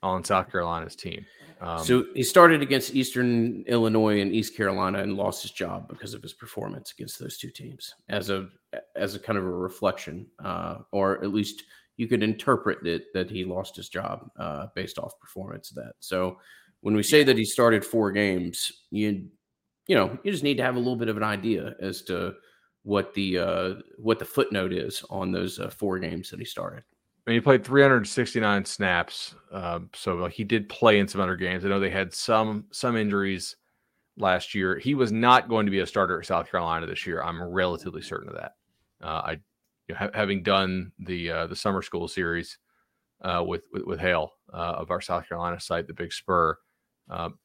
[0.04, 1.26] on South Carolina's team.
[1.62, 6.14] Um, so he started against Eastern Illinois and East Carolina and lost his job because
[6.14, 7.96] of his performance against those two teams.
[8.08, 8.48] As a
[8.96, 11.64] as a kind of a reflection, uh, or at least
[11.98, 15.94] you could interpret it that he lost his job uh, based off performance of that.
[16.00, 16.38] So
[16.82, 19.28] when we say that he started four games, you
[19.88, 22.34] you know you just need to have a little bit of an idea as to
[22.84, 26.84] what the uh, what the footnote is on those uh, four games that he started.
[27.28, 31.36] I mean, he played 369 snaps, uh, so like he did play in some other
[31.36, 31.64] games.
[31.66, 33.56] I know they had some some injuries
[34.18, 34.78] last year.
[34.78, 37.22] He was not going to be a starter at South Carolina this year.
[37.22, 38.54] I'm relatively certain of that.
[39.02, 39.32] Uh, I,
[39.88, 42.58] you know, ha- having done the uh, the summer school series
[43.22, 46.58] uh, with, with, with Hale uh, of our South Carolina site, the Big Spur,
[47.10, 47.38] um,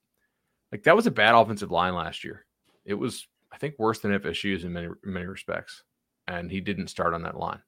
[0.73, 2.45] like that was a bad offensive line last year.
[2.85, 5.83] It was, I think, worse than FSU's in many many respects,
[6.27, 7.61] and he didn't start on that line.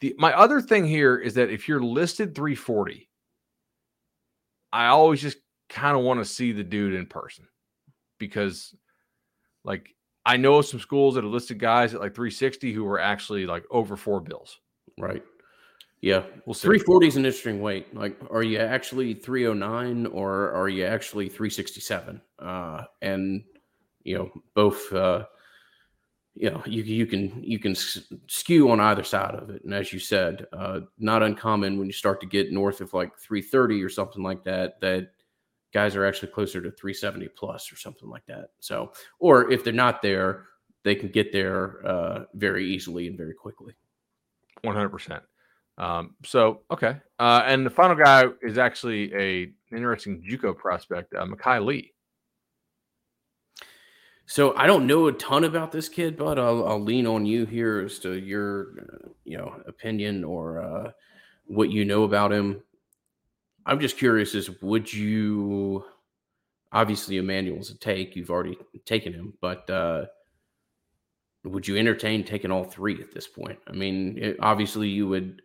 [0.00, 3.08] The my other thing here is that if you're listed 340,
[4.72, 7.46] I always just kind of want to see the dude in person
[8.18, 8.74] because,
[9.64, 13.46] like, I know some schools that have listed guys at like 360 who were actually
[13.46, 14.58] like over four bills.
[14.98, 15.22] Right.
[16.00, 16.22] Yeah.
[16.46, 17.94] Well, 340 is an interesting weight.
[17.94, 22.20] Like, are you actually 309 or are you actually 367?
[22.38, 23.44] Uh, and,
[24.02, 25.26] you know, both, uh,
[26.34, 29.92] you know, you, you can you can skew on either side of it, and as
[29.92, 33.88] you said, uh, not uncommon when you start to get north of like 330 or
[33.88, 34.80] something like that.
[34.80, 35.10] That
[35.74, 38.50] guys are actually closer to 370 plus or something like that.
[38.60, 40.46] So, or if they're not there,
[40.82, 43.74] they can get there uh, very easily and very quickly.
[44.64, 45.20] 100%.
[45.80, 51.24] Um, so okay, uh, and the final guy is actually a interesting JUCO prospect, uh,
[51.24, 51.94] Mekhi Lee.
[54.26, 57.46] So I don't know a ton about this kid, but I'll, I'll lean on you
[57.46, 60.90] here as to your, uh, you know, opinion or uh,
[61.46, 62.62] what you know about him.
[63.64, 65.82] I'm just curious: is would you?
[66.72, 68.14] Obviously, Emmanuel's a take.
[68.16, 70.04] You've already taken him, but uh,
[71.44, 73.58] would you entertain taking all three at this point?
[73.66, 75.40] I mean, it, obviously, you would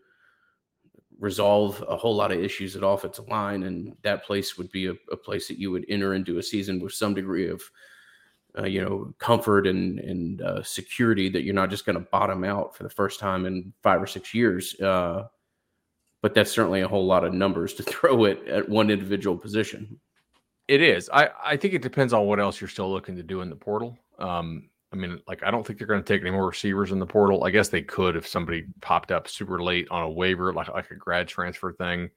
[1.20, 4.94] resolve a whole lot of issues at offensive line, and that place would be a,
[5.12, 7.62] a place that you would enter into a season with some degree of,
[8.58, 12.44] uh, you know, comfort and and uh, security that you're not just going to bottom
[12.44, 14.80] out for the first time in five or six years.
[14.80, 15.24] Uh,
[16.22, 20.00] but that's certainly a whole lot of numbers to throw it at one individual position.
[20.68, 21.10] It is.
[21.14, 23.56] I, I think it depends on what else you're still looking to do in the
[23.56, 23.98] portal.
[24.18, 27.00] Um, I mean, like, I don't think they're going to take any more receivers in
[27.00, 27.44] the portal.
[27.44, 30.90] I guess they could if somebody popped up super late on a waiver, like like
[30.92, 32.10] a grad transfer thing.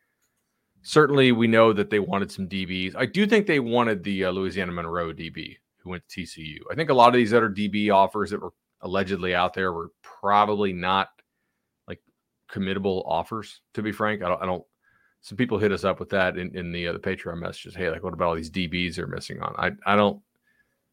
[0.83, 2.95] Certainly, we know that they wanted some DBs.
[2.97, 6.59] I do think they wanted the uh, Louisiana Monroe DB who went to TCU.
[6.71, 9.91] I think a lot of these other DB offers that were allegedly out there were
[10.03, 11.09] probably not
[11.89, 12.01] like
[12.51, 13.61] committable offers.
[13.75, 14.65] To be frank, I don't, I don't
[15.21, 17.75] some people hit us up with that in, in the uh, the Patreon messages.
[17.75, 19.55] Hey, like, what about all these DBs they're missing on?
[19.59, 20.23] I I don't.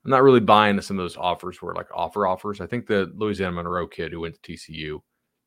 [0.05, 2.61] I'm not really buying some of those offers where like offer offers.
[2.61, 5.01] I think the Louisiana Monroe kid who went to TCU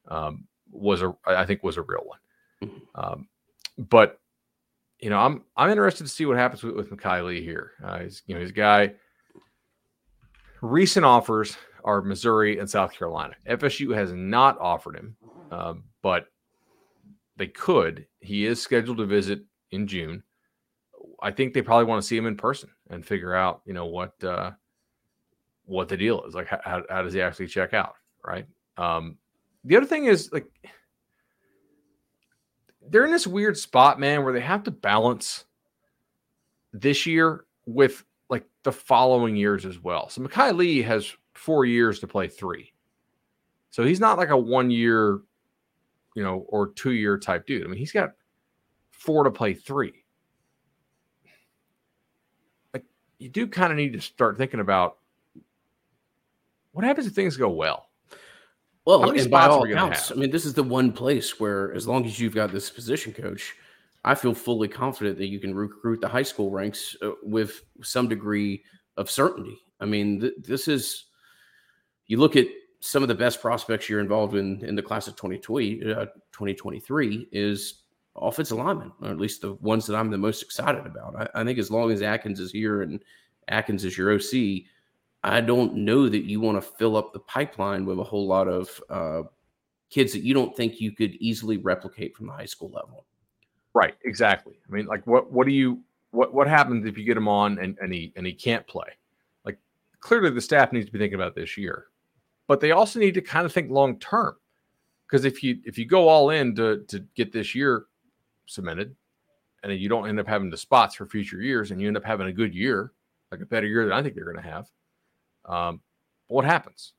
[0.08, 2.18] um, was a I think was a real one.
[2.64, 3.00] Mm-hmm.
[3.00, 3.28] Um,
[3.78, 4.18] but
[4.98, 7.72] you know, I'm I'm interested to see what happens with, with Makai Lee here.
[7.84, 8.94] Uh, he's you know he's a guy.
[10.60, 13.34] Recent offers are Missouri and South Carolina.
[13.48, 15.16] FSU has not offered him,
[15.52, 16.26] uh, but
[17.36, 18.06] they could.
[18.18, 20.24] He is scheduled to visit in June.
[21.22, 23.86] I think they probably want to see him in person and figure out, you know,
[23.86, 24.52] what uh,
[25.64, 26.34] what the deal is.
[26.34, 27.94] Like, how, how does he actually check out?
[28.24, 28.46] Right.
[28.76, 29.16] Um,
[29.64, 30.46] the other thing is like
[32.90, 35.44] they're in this weird spot, man, where they have to balance
[36.72, 40.08] this year with like the following years as well.
[40.08, 42.72] So Makai Lee has four years to play three.
[43.70, 45.20] So he's not like a one year,
[46.14, 47.64] you know, or two year type dude.
[47.64, 48.12] I mean, he's got
[48.90, 50.04] four to play three.
[52.72, 52.84] Like
[53.18, 54.98] you do kind of need to start thinking about
[56.72, 57.86] what happens if things go well.
[58.84, 62.06] Well, and by all accounts, I mean, this is the one place where, as long
[62.06, 63.54] as you've got this position coach,
[64.02, 68.08] I feel fully confident that you can recruit the high school ranks uh, with some
[68.08, 68.64] degree
[68.96, 69.58] of certainty.
[69.80, 71.04] I mean, th- this is
[72.06, 72.46] you look at
[72.80, 77.28] some of the best prospects you're involved in in the class of 2020, uh, 2023
[77.30, 77.82] is
[78.20, 81.30] offensive linemen, or at least the ones that I'm the most excited about.
[81.34, 83.02] I, I think as long as Atkins is here and
[83.48, 84.64] Atkins is your OC,
[85.24, 88.48] I don't know that you want to fill up the pipeline with a whole lot
[88.48, 89.22] of uh,
[89.90, 93.04] kids that you don't think you could easily replicate from the high school level.
[93.74, 94.58] Right, exactly.
[94.68, 97.58] I mean, like, what what do you what what happens if you get him on
[97.58, 98.88] and, and he and he can't play?
[99.44, 99.58] Like,
[100.00, 101.86] clearly the staff needs to be thinking about this year,
[102.46, 104.36] but they also need to kind of think long term
[105.08, 107.86] because if you if you go all in to to get this year
[108.48, 108.94] cemented,
[109.62, 111.96] and then you don't end up having the spots for future years, and you end
[111.96, 112.92] up having a good year,
[113.30, 114.68] like a better year than I think they're going to have
[115.48, 115.80] um,
[116.28, 116.92] what happens?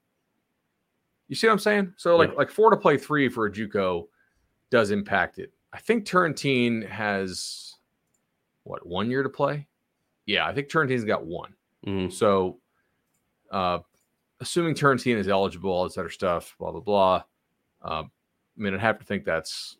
[1.27, 1.93] You see what I'm saying?
[1.97, 2.37] So like yeah.
[2.37, 4.07] like four to play three for a JUCO
[4.71, 5.53] does impact it.
[5.71, 7.75] I think Turnetine has
[8.63, 9.67] what one year to play.
[10.25, 11.53] Yeah, I think Turnetine's got one.
[11.85, 12.09] Mm-hmm.
[12.11, 12.59] So,
[13.51, 13.79] uh,
[14.41, 17.23] assuming Turnetine is eligible, all this other stuff, blah blah blah.
[17.83, 18.07] Uh, I
[18.57, 19.77] mean, I'd have to think that's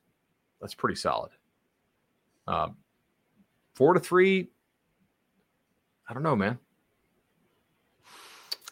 [0.62, 1.32] that's pretty solid.
[2.49, 2.69] Uh,
[3.75, 4.49] four to three.
[6.09, 6.57] I don't know, man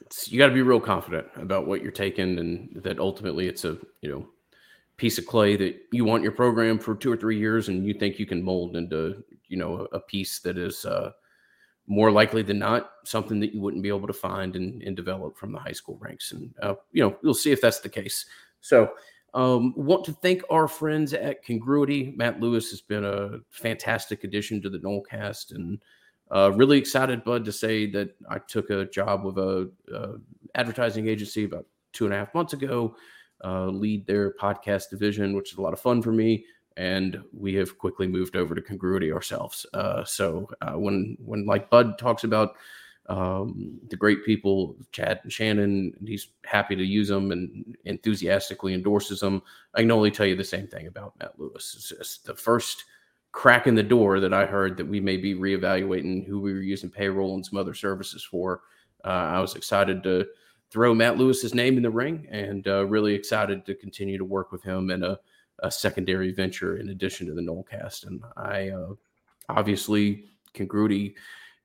[0.02, 3.66] It's, you got to be real confident about what you're taking, and that ultimately it's
[3.66, 4.28] a you know
[4.98, 7.94] piece of clay that you want your program for two or three years, and you
[7.94, 11.12] think you can mold into you know a piece that is uh,
[11.86, 15.38] more likely than not something that you wouldn't be able to find and, and develop
[15.38, 16.32] from the high school ranks.
[16.32, 18.26] And uh, you know we'll see if that's the case.
[18.62, 18.92] So.
[19.38, 22.12] Um, want to thank our friends at Congruity.
[22.18, 25.80] Matt Lewis has been a fantastic addition to the Nolecast, and
[26.32, 30.14] uh, really excited, Bud, to say that I took a job with a, a
[30.56, 32.96] advertising agency about two and a half months ago,
[33.46, 36.44] uh, lead their podcast division, which is a lot of fun for me.
[36.76, 39.68] And we have quickly moved over to Congruity ourselves.
[39.72, 42.56] Uh, so uh, when when like Bud talks about
[43.08, 49.22] um, the great people, Chad and Shannon, he's happy to use them and enthusiastically endorses
[49.22, 49.42] them.
[49.74, 51.94] I can only tell you the same thing about Matt Lewis.
[52.00, 52.86] It's the first–
[53.38, 56.62] crack in the door that I heard that we may be reevaluating who we were
[56.62, 58.62] using payroll and some other services for.
[59.06, 60.26] Uh, I was excited to
[60.72, 64.52] throw Matt Lewis's name in the ring and uh, really excited to continue to work
[64.52, 65.20] with him in a,
[65.60, 68.08] a secondary venture in addition to the Nolecast.
[68.08, 68.94] And I uh,
[69.50, 71.14] obviously, Congruity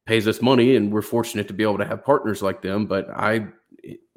[0.07, 2.87] pays us money and we're fortunate to be able to have partners like them.
[2.87, 3.47] But I,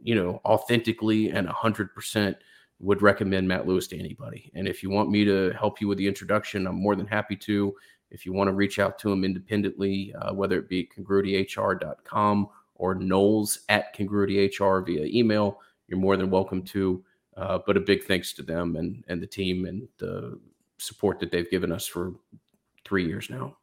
[0.02, 2.36] you know, authentically and 100%
[2.80, 4.52] would recommend Matt Lewis to anybody.
[4.54, 7.36] And if you want me to help you with the introduction, I'm more than happy
[7.38, 7.74] to.
[8.12, 12.95] If you want to reach out to him independently, uh, whether it be congruityhr.com or
[12.95, 17.04] Knowles at congruityhr via email, you're more than welcome to.
[17.38, 20.39] Uh, but a big thanks to them and, and the team and the
[20.78, 22.13] support that they've given us for
[22.86, 23.56] three years now.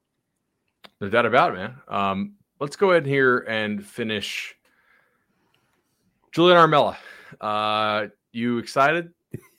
[1.02, 1.74] No doubt about it, man.
[1.88, 4.54] Um, let's go ahead here and finish.
[6.30, 6.96] Julian Armella.
[7.40, 9.12] Uh, you excited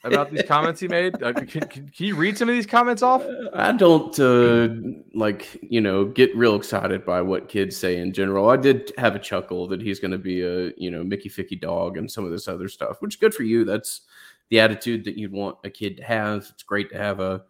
[0.05, 1.21] about these comments he made?
[1.21, 3.25] Uh, can, can, can, you read some of these comments off?
[3.53, 4.69] I don't uh,
[5.13, 8.49] like, you know, get real excited by what kids say in general.
[8.49, 11.59] I did have a chuckle that he's going to be a, you know, Mickey Ficky
[11.59, 13.65] dog and some of this other stuff, which is good for you.
[13.65, 13.99] That's
[14.47, 16.47] the attitude that you'd want a kid to have.
[16.53, 17.43] It's great to have a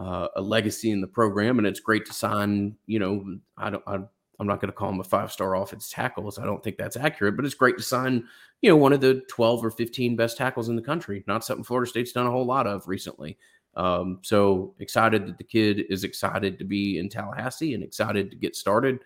[0.00, 2.74] uh, a legacy in the program, and it's great to sign.
[2.86, 3.84] You know, I don't.
[3.86, 3.98] I,
[4.40, 6.38] I'm not going to call him a five star offense tackles.
[6.38, 8.24] I don't think that's accurate, but it's great to sign,
[8.62, 11.22] you know, one of the 12 or 15 best tackles in the country.
[11.26, 13.36] Not something Florida State's done a whole lot of recently.
[13.76, 18.36] Um, so excited that the kid is excited to be in Tallahassee and excited to
[18.36, 19.00] get started.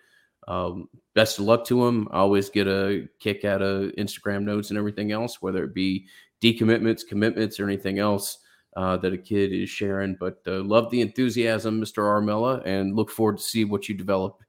[0.47, 2.07] Um, best of luck to him.
[2.11, 6.07] I always get a kick out of Instagram notes and everything else, whether it be
[6.41, 8.37] decommitments, commitments, or anything else
[8.75, 10.15] uh, that a kid is sharing.
[10.15, 12.03] But uh, love the enthusiasm, Mr.
[12.03, 14.41] Armella, and look forward to see what you develop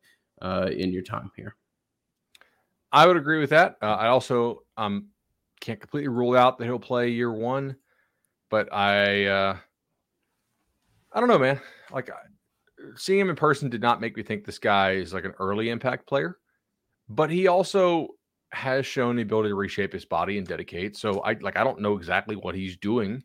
[0.43, 1.57] uh, in your time here.
[2.93, 3.77] I would agree with that.
[3.83, 5.09] Uh, I also um,
[5.61, 7.77] can't completely rule out that he'll play year one,
[8.51, 9.57] but I uh,
[11.12, 11.61] I don't know, man.
[11.93, 12.11] Like
[12.97, 15.70] seeing him in person did not make me think this guy is like an early
[15.70, 16.39] impact player,
[17.09, 18.09] but he also
[18.53, 20.97] has shown the ability to reshape his body and dedicate.
[20.97, 23.22] So I like I don't know exactly what he's doing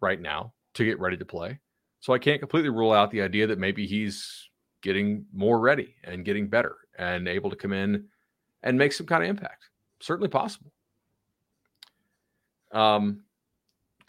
[0.00, 1.58] right now to get ready to play.
[2.00, 4.48] So I can't completely rule out the idea that maybe he's
[4.82, 8.06] getting more ready and getting better and able to come in
[8.62, 9.68] and make some kind of impact.
[10.00, 10.72] Certainly possible.
[12.72, 13.24] Um,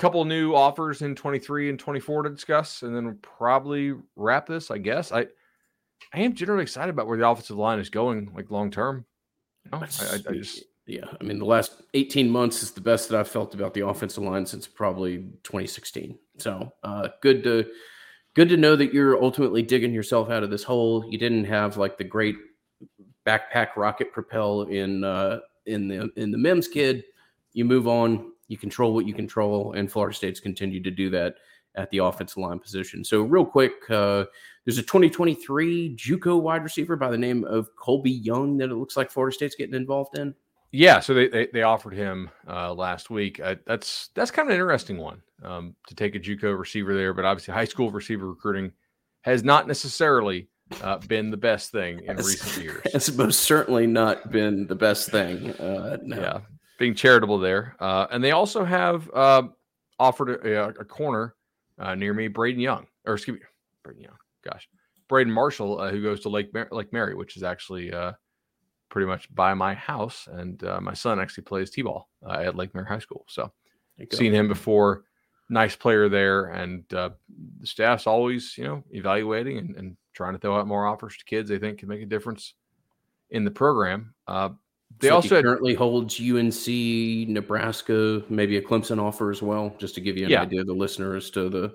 [0.02, 4.72] couple new offers in 23 and 24 to discuss, and then we'll probably wrap this.
[4.72, 5.28] I guess I
[6.12, 9.06] I am generally excited about where the offensive line is going, like long term.
[9.66, 13.08] You know, I, I, just yeah, I mean the last 18 months is the best
[13.08, 16.18] that I've felt about the offensive line since probably 2016.
[16.38, 17.66] So uh, good to
[18.36, 21.06] good to know that you're ultimately digging yourself out of this hole.
[21.10, 22.36] You didn't have like the great
[23.26, 27.06] backpack rocket propel in uh, in the in the Mims kid.
[27.54, 28.34] You move on.
[28.50, 31.36] You control what you control, and Florida State's continued to do that
[31.76, 33.06] at the offensive line position.
[33.06, 34.26] So, real quick, uh,
[34.66, 38.98] there's a 2023 JUCO wide receiver by the name of Colby Young that it looks
[38.98, 40.36] like Florida State's getting involved in.
[40.72, 43.40] Yeah, so they they, they offered him uh, last week.
[43.40, 47.14] Uh, that's that's kind of an interesting one um, to take a JUCO receiver there,
[47.14, 48.72] but obviously high school receiver recruiting
[49.22, 50.48] has not necessarily
[50.82, 52.82] uh, been the best thing in recent years.
[52.86, 55.52] It's most certainly not been the best thing.
[55.52, 56.20] Uh, no.
[56.20, 56.40] Yeah,
[56.80, 59.44] being charitable there, uh, and they also have uh,
[60.00, 61.36] offered a, a corner
[61.80, 63.46] uh, near me, Braden Young, or excuse me,
[63.84, 64.18] Braden Young.
[64.42, 64.70] Gosh,
[65.10, 67.92] Braden Marshall, uh, who goes to Lake Mar- Lake Mary, which is actually
[68.92, 73.00] pretty much by my house, and my son actually plays t-ball at Lake Mary High
[73.00, 73.26] School.
[73.28, 73.52] So,
[74.12, 75.06] seen him before
[75.52, 77.10] nice player there, and uh,
[77.60, 81.24] the staff's always you know evaluating and, and, trying to throw out more offers to
[81.24, 82.56] kids they think can make a difference
[83.30, 84.14] in the program.
[84.28, 84.50] Uh,
[85.00, 90.02] they so also currently holds UNC, Nebraska, maybe a Clemson offer as well, just to
[90.02, 90.42] give you an yeah.
[90.42, 91.74] idea, the listeners to the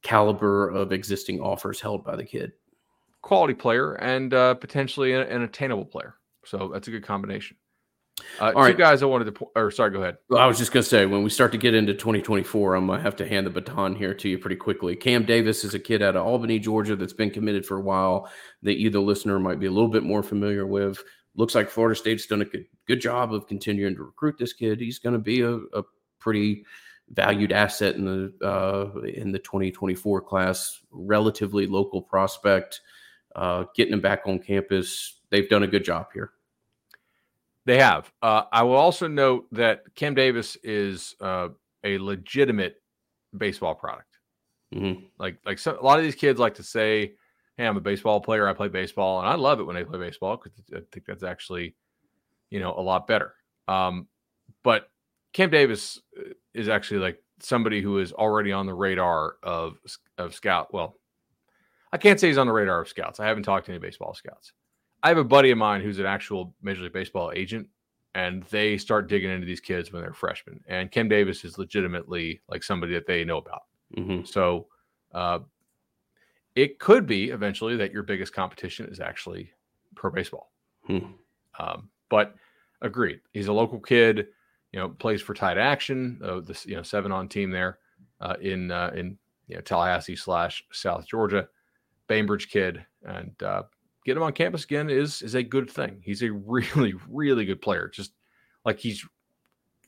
[0.00, 2.52] caliber of existing offers held by the kid.
[3.20, 6.14] Quality player and uh, potentially an, an attainable player.
[6.44, 7.56] So that's a good combination.
[8.38, 10.18] Uh, two guys I wanted to, or sorry, go ahead.
[10.28, 12.86] Well, I was just going to say, when we start to get into 2024, I'm
[12.86, 14.96] going to have to hand the baton here to you pretty quickly.
[14.96, 18.30] Cam Davis is a kid out of Albany, Georgia, that's been committed for a while
[18.62, 21.02] that you, the listener, might be a little bit more familiar with.
[21.36, 24.80] Looks like Florida State's done a good, good job of continuing to recruit this kid.
[24.80, 25.82] He's going to be a, a
[26.18, 26.64] pretty
[27.10, 30.80] valued asset in the uh, in the 2024 class.
[30.90, 32.80] Relatively local prospect,
[33.36, 35.20] uh, getting them back on campus.
[35.30, 36.32] They've done a good job here.
[37.66, 38.10] They have.
[38.22, 41.48] Uh, I will also note that Cam Davis is uh,
[41.84, 42.82] a legitimate
[43.36, 44.18] baseball product.
[44.74, 45.04] Mm-hmm.
[45.18, 47.14] Like, like so, a lot of these kids like to say,
[47.56, 48.48] "Hey, I'm a baseball player.
[48.48, 51.22] I play baseball," and I love it when they play baseball because I think that's
[51.22, 51.74] actually,
[52.50, 53.34] you know, a lot better.
[53.68, 54.08] Um,
[54.62, 54.90] but
[55.32, 59.76] Cam Davis uh, is actually like somebody who is already on the radar of
[60.18, 60.72] of scout.
[60.72, 60.96] Well,
[61.92, 63.20] I can't say he's on the radar of scouts.
[63.20, 64.52] I haven't talked to any baseball scouts.
[65.02, 67.68] I have a buddy of mine who's an actual Major League Baseball agent,
[68.14, 70.60] and they start digging into these kids when they're freshmen.
[70.68, 73.62] And Cam Davis is legitimately like somebody that they know about.
[73.96, 74.24] Mm-hmm.
[74.24, 74.66] So
[75.14, 75.40] uh,
[76.54, 79.50] it could be eventually that your biggest competition is actually
[79.94, 80.52] pro baseball.
[80.86, 80.98] Hmm.
[81.58, 82.34] Um, but
[82.82, 84.28] agreed, he's a local kid.
[84.72, 87.78] You know, plays for Tide Action, uh, this you know seven on team there
[88.20, 89.18] uh, in uh, in
[89.48, 91.48] you know, Tallahassee slash South Georgia,
[92.10, 93.62] Bainbridge kid, and uh,
[94.04, 96.00] get him on campus again is is a good thing.
[96.02, 97.88] He's a really really good player.
[97.88, 98.12] Just
[98.64, 99.06] like he's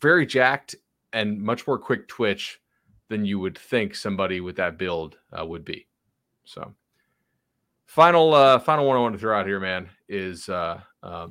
[0.01, 0.77] very jacked
[1.13, 2.61] and much more quick twitch
[3.09, 5.87] than you would think somebody with that build uh, would be.
[6.45, 6.73] So,
[7.87, 11.27] final uh, final one I want to throw out here, man, is uh, uh,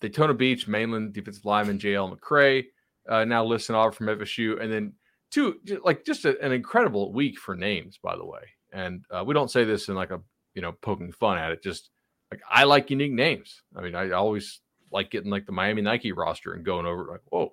[0.00, 2.16] Daytona Beach mainland defensive lineman J.L.
[2.16, 2.64] McCray
[3.06, 4.94] uh, now listed off from FSU, and then
[5.30, 8.40] two like just a, an incredible week for names, by the way.
[8.72, 10.20] And uh, we don't say this in like a
[10.54, 11.90] you know poking fun at it, just
[12.30, 13.62] like I like unique names.
[13.76, 14.60] I mean, I always
[14.90, 17.52] like getting like the Miami Nike roster and going over like, whoa,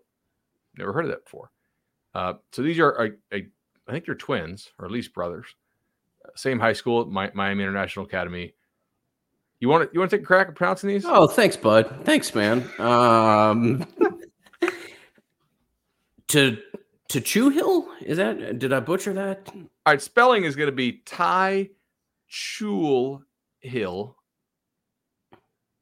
[0.77, 1.51] never heard of that before.
[2.13, 3.45] Uh, so these are, I, I,
[3.87, 5.47] I, think they're twins or at least brothers.
[6.35, 8.53] Same high school, Miami International Academy.
[9.59, 11.05] You want to you want to take a crack at pronouncing these?
[11.05, 12.05] Oh, thanks, bud.
[12.05, 12.69] Thanks, man.
[12.79, 13.85] Um,
[16.29, 16.57] to
[17.09, 17.87] to Chew Hill?
[18.01, 19.49] Is that did I butcher that?
[19.53, 21.69] All right, spelling is going to be Ty
[22.31, 23.21] Chul
[23.59, 24.15] Hill.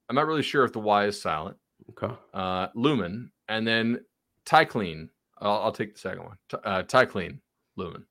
[0.10, 1.58] I'm not really sure if the Y is silent.
[1.92, 2.14] Okay.
[2.34, 4.04] Uh, Lumen, and then
[4.46, 5.10] Ty Clean.
[5.40, 6.38] I'll, I'll take the second one.
[6.50, 7.40] T- uh, Ty Clean
[7.76, 8.06] Lumen.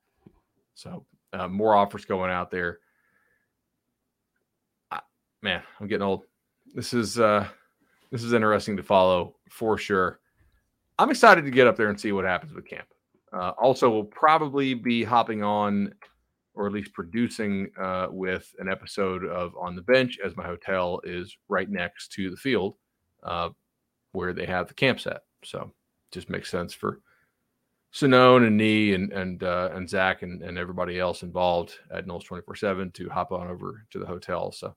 [0.75, 2.81] So uh, more offers going out there.
[4.93, 5.01] Uh,
[5.43, 6.25] man, I'm getting old.
[6.75, 7.49] This is uh,
[8.11, 10.21] this is interesting to follow for sure.
[10.99, 12.89] I'm excited to get up there and see what happens with camp.
[13.33, 15.93] Uh, also, we'll probably be hopping on,
[16.55, 21.01] or at least producing, uh, with an episode of On the Bench, as my hotel
[21.05, 22.77] is right next to the field
[23.23, 23.51] uh,
[24.13, 25.23] where they have the camp set.
[25.45, 25.73] So,
[26.13, 27.01] just makes sense for
[27.93, 32.25] Sonone and Nee and and uh, and Zach and, and everybody else involved at Noles
[32.25, 34.53] twenty four seven to hop on over to the hotel.
[34.53, 34.75] So,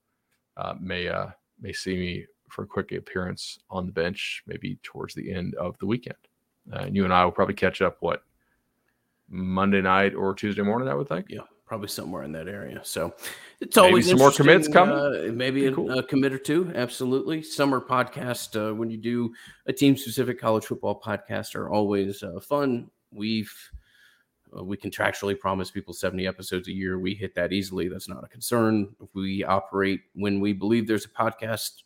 [0.57, 1.27] uh, may uh,
[1.61, 5.77] may see me for a quick appearance on the bench, maybe towards the end of
[5.79, 6.17] the weekend.
[6.73, 8.23] Uh, and you and I will probably catch up what
[9.29, 10.87] Monday night or Tuesday morning.
[10.87, 11.27] I would think.
[11.29, 12.81] Yeah, probably somewhere in that area.
[12.83, 13.13] So
[13.61, 14.95] it's Maybe always some more commits coming?
[14.95, 15.97] Uh, maybe a, cool.
[15.97, 16.71] a commit or two.
[16.75, 17.43] Absolutely.
[17.43, 19.33] Summer podcast uh, when you do
[19.67, 22.89] a team specific college football podcast are always uh, fun.
[23.11, 23.53] We've
[24.57, 26.99] uh, we contractually promise people 70 episodes a year.
[26.99, 27.87] We hit that easily.
[27.87, 28.95] That's not a concern.
[29.13, 31.83] We operate when we believe there's a podcast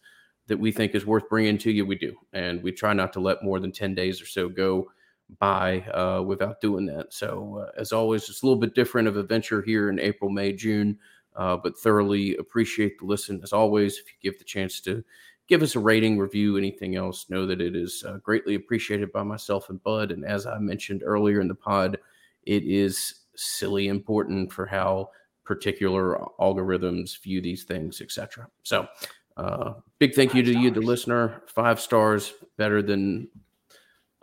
[0.47, 2.15] that we think is worth bringing to you, we do.
[2.33, 4.91] And we try not to let more than 10 days or so go
[5.39, 7.13] by uh, without doing that.
[7.13, 10.29] So, uh, as always, it's a little bit different of a venture here in April,
[10.29, 10.97] May, June,
[11.35, 13.39] uh, but thoroughly appreciate the listen.
[13.43, 15.03] As always, if you give the chance to
[15.47, 19.23] give us a rating, review, anything else, know that it is uh, greatly appreciated by
[19.23, 20.11] myself and Bud.
[20.11, 21.97] And as I mentioned earlier in the pod,
[22.43, 25.09] it is silly important for how
[25.43, 28.47] particular algorithms view these things, etc.
[28.63, 28.87] So,
[29.35, 31.41] uh, big thank you to you, the listener.
[31.47, 33.27] Five stars, better than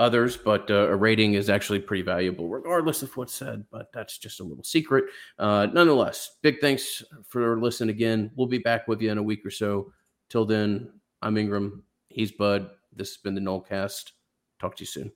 [0.00, 3.64] others, but uh, a rating is actually pretty valuable, regardless of what's said.
[3.70, 5.04] But that's just a little secret.
[5.38, 8.30] Uh, nonetheless, big thanks for listening again.
[8.34, 9.92] We'll be back with you in a week or so.
[10.28, 10.90] Till then,
[11.22, 11.84] I'm Ingram.
[12.08, 12.70] He's Bud.
[12.92, 14.12] This has been the Nolecast.
[14.58, 15.12] Talk to you soon.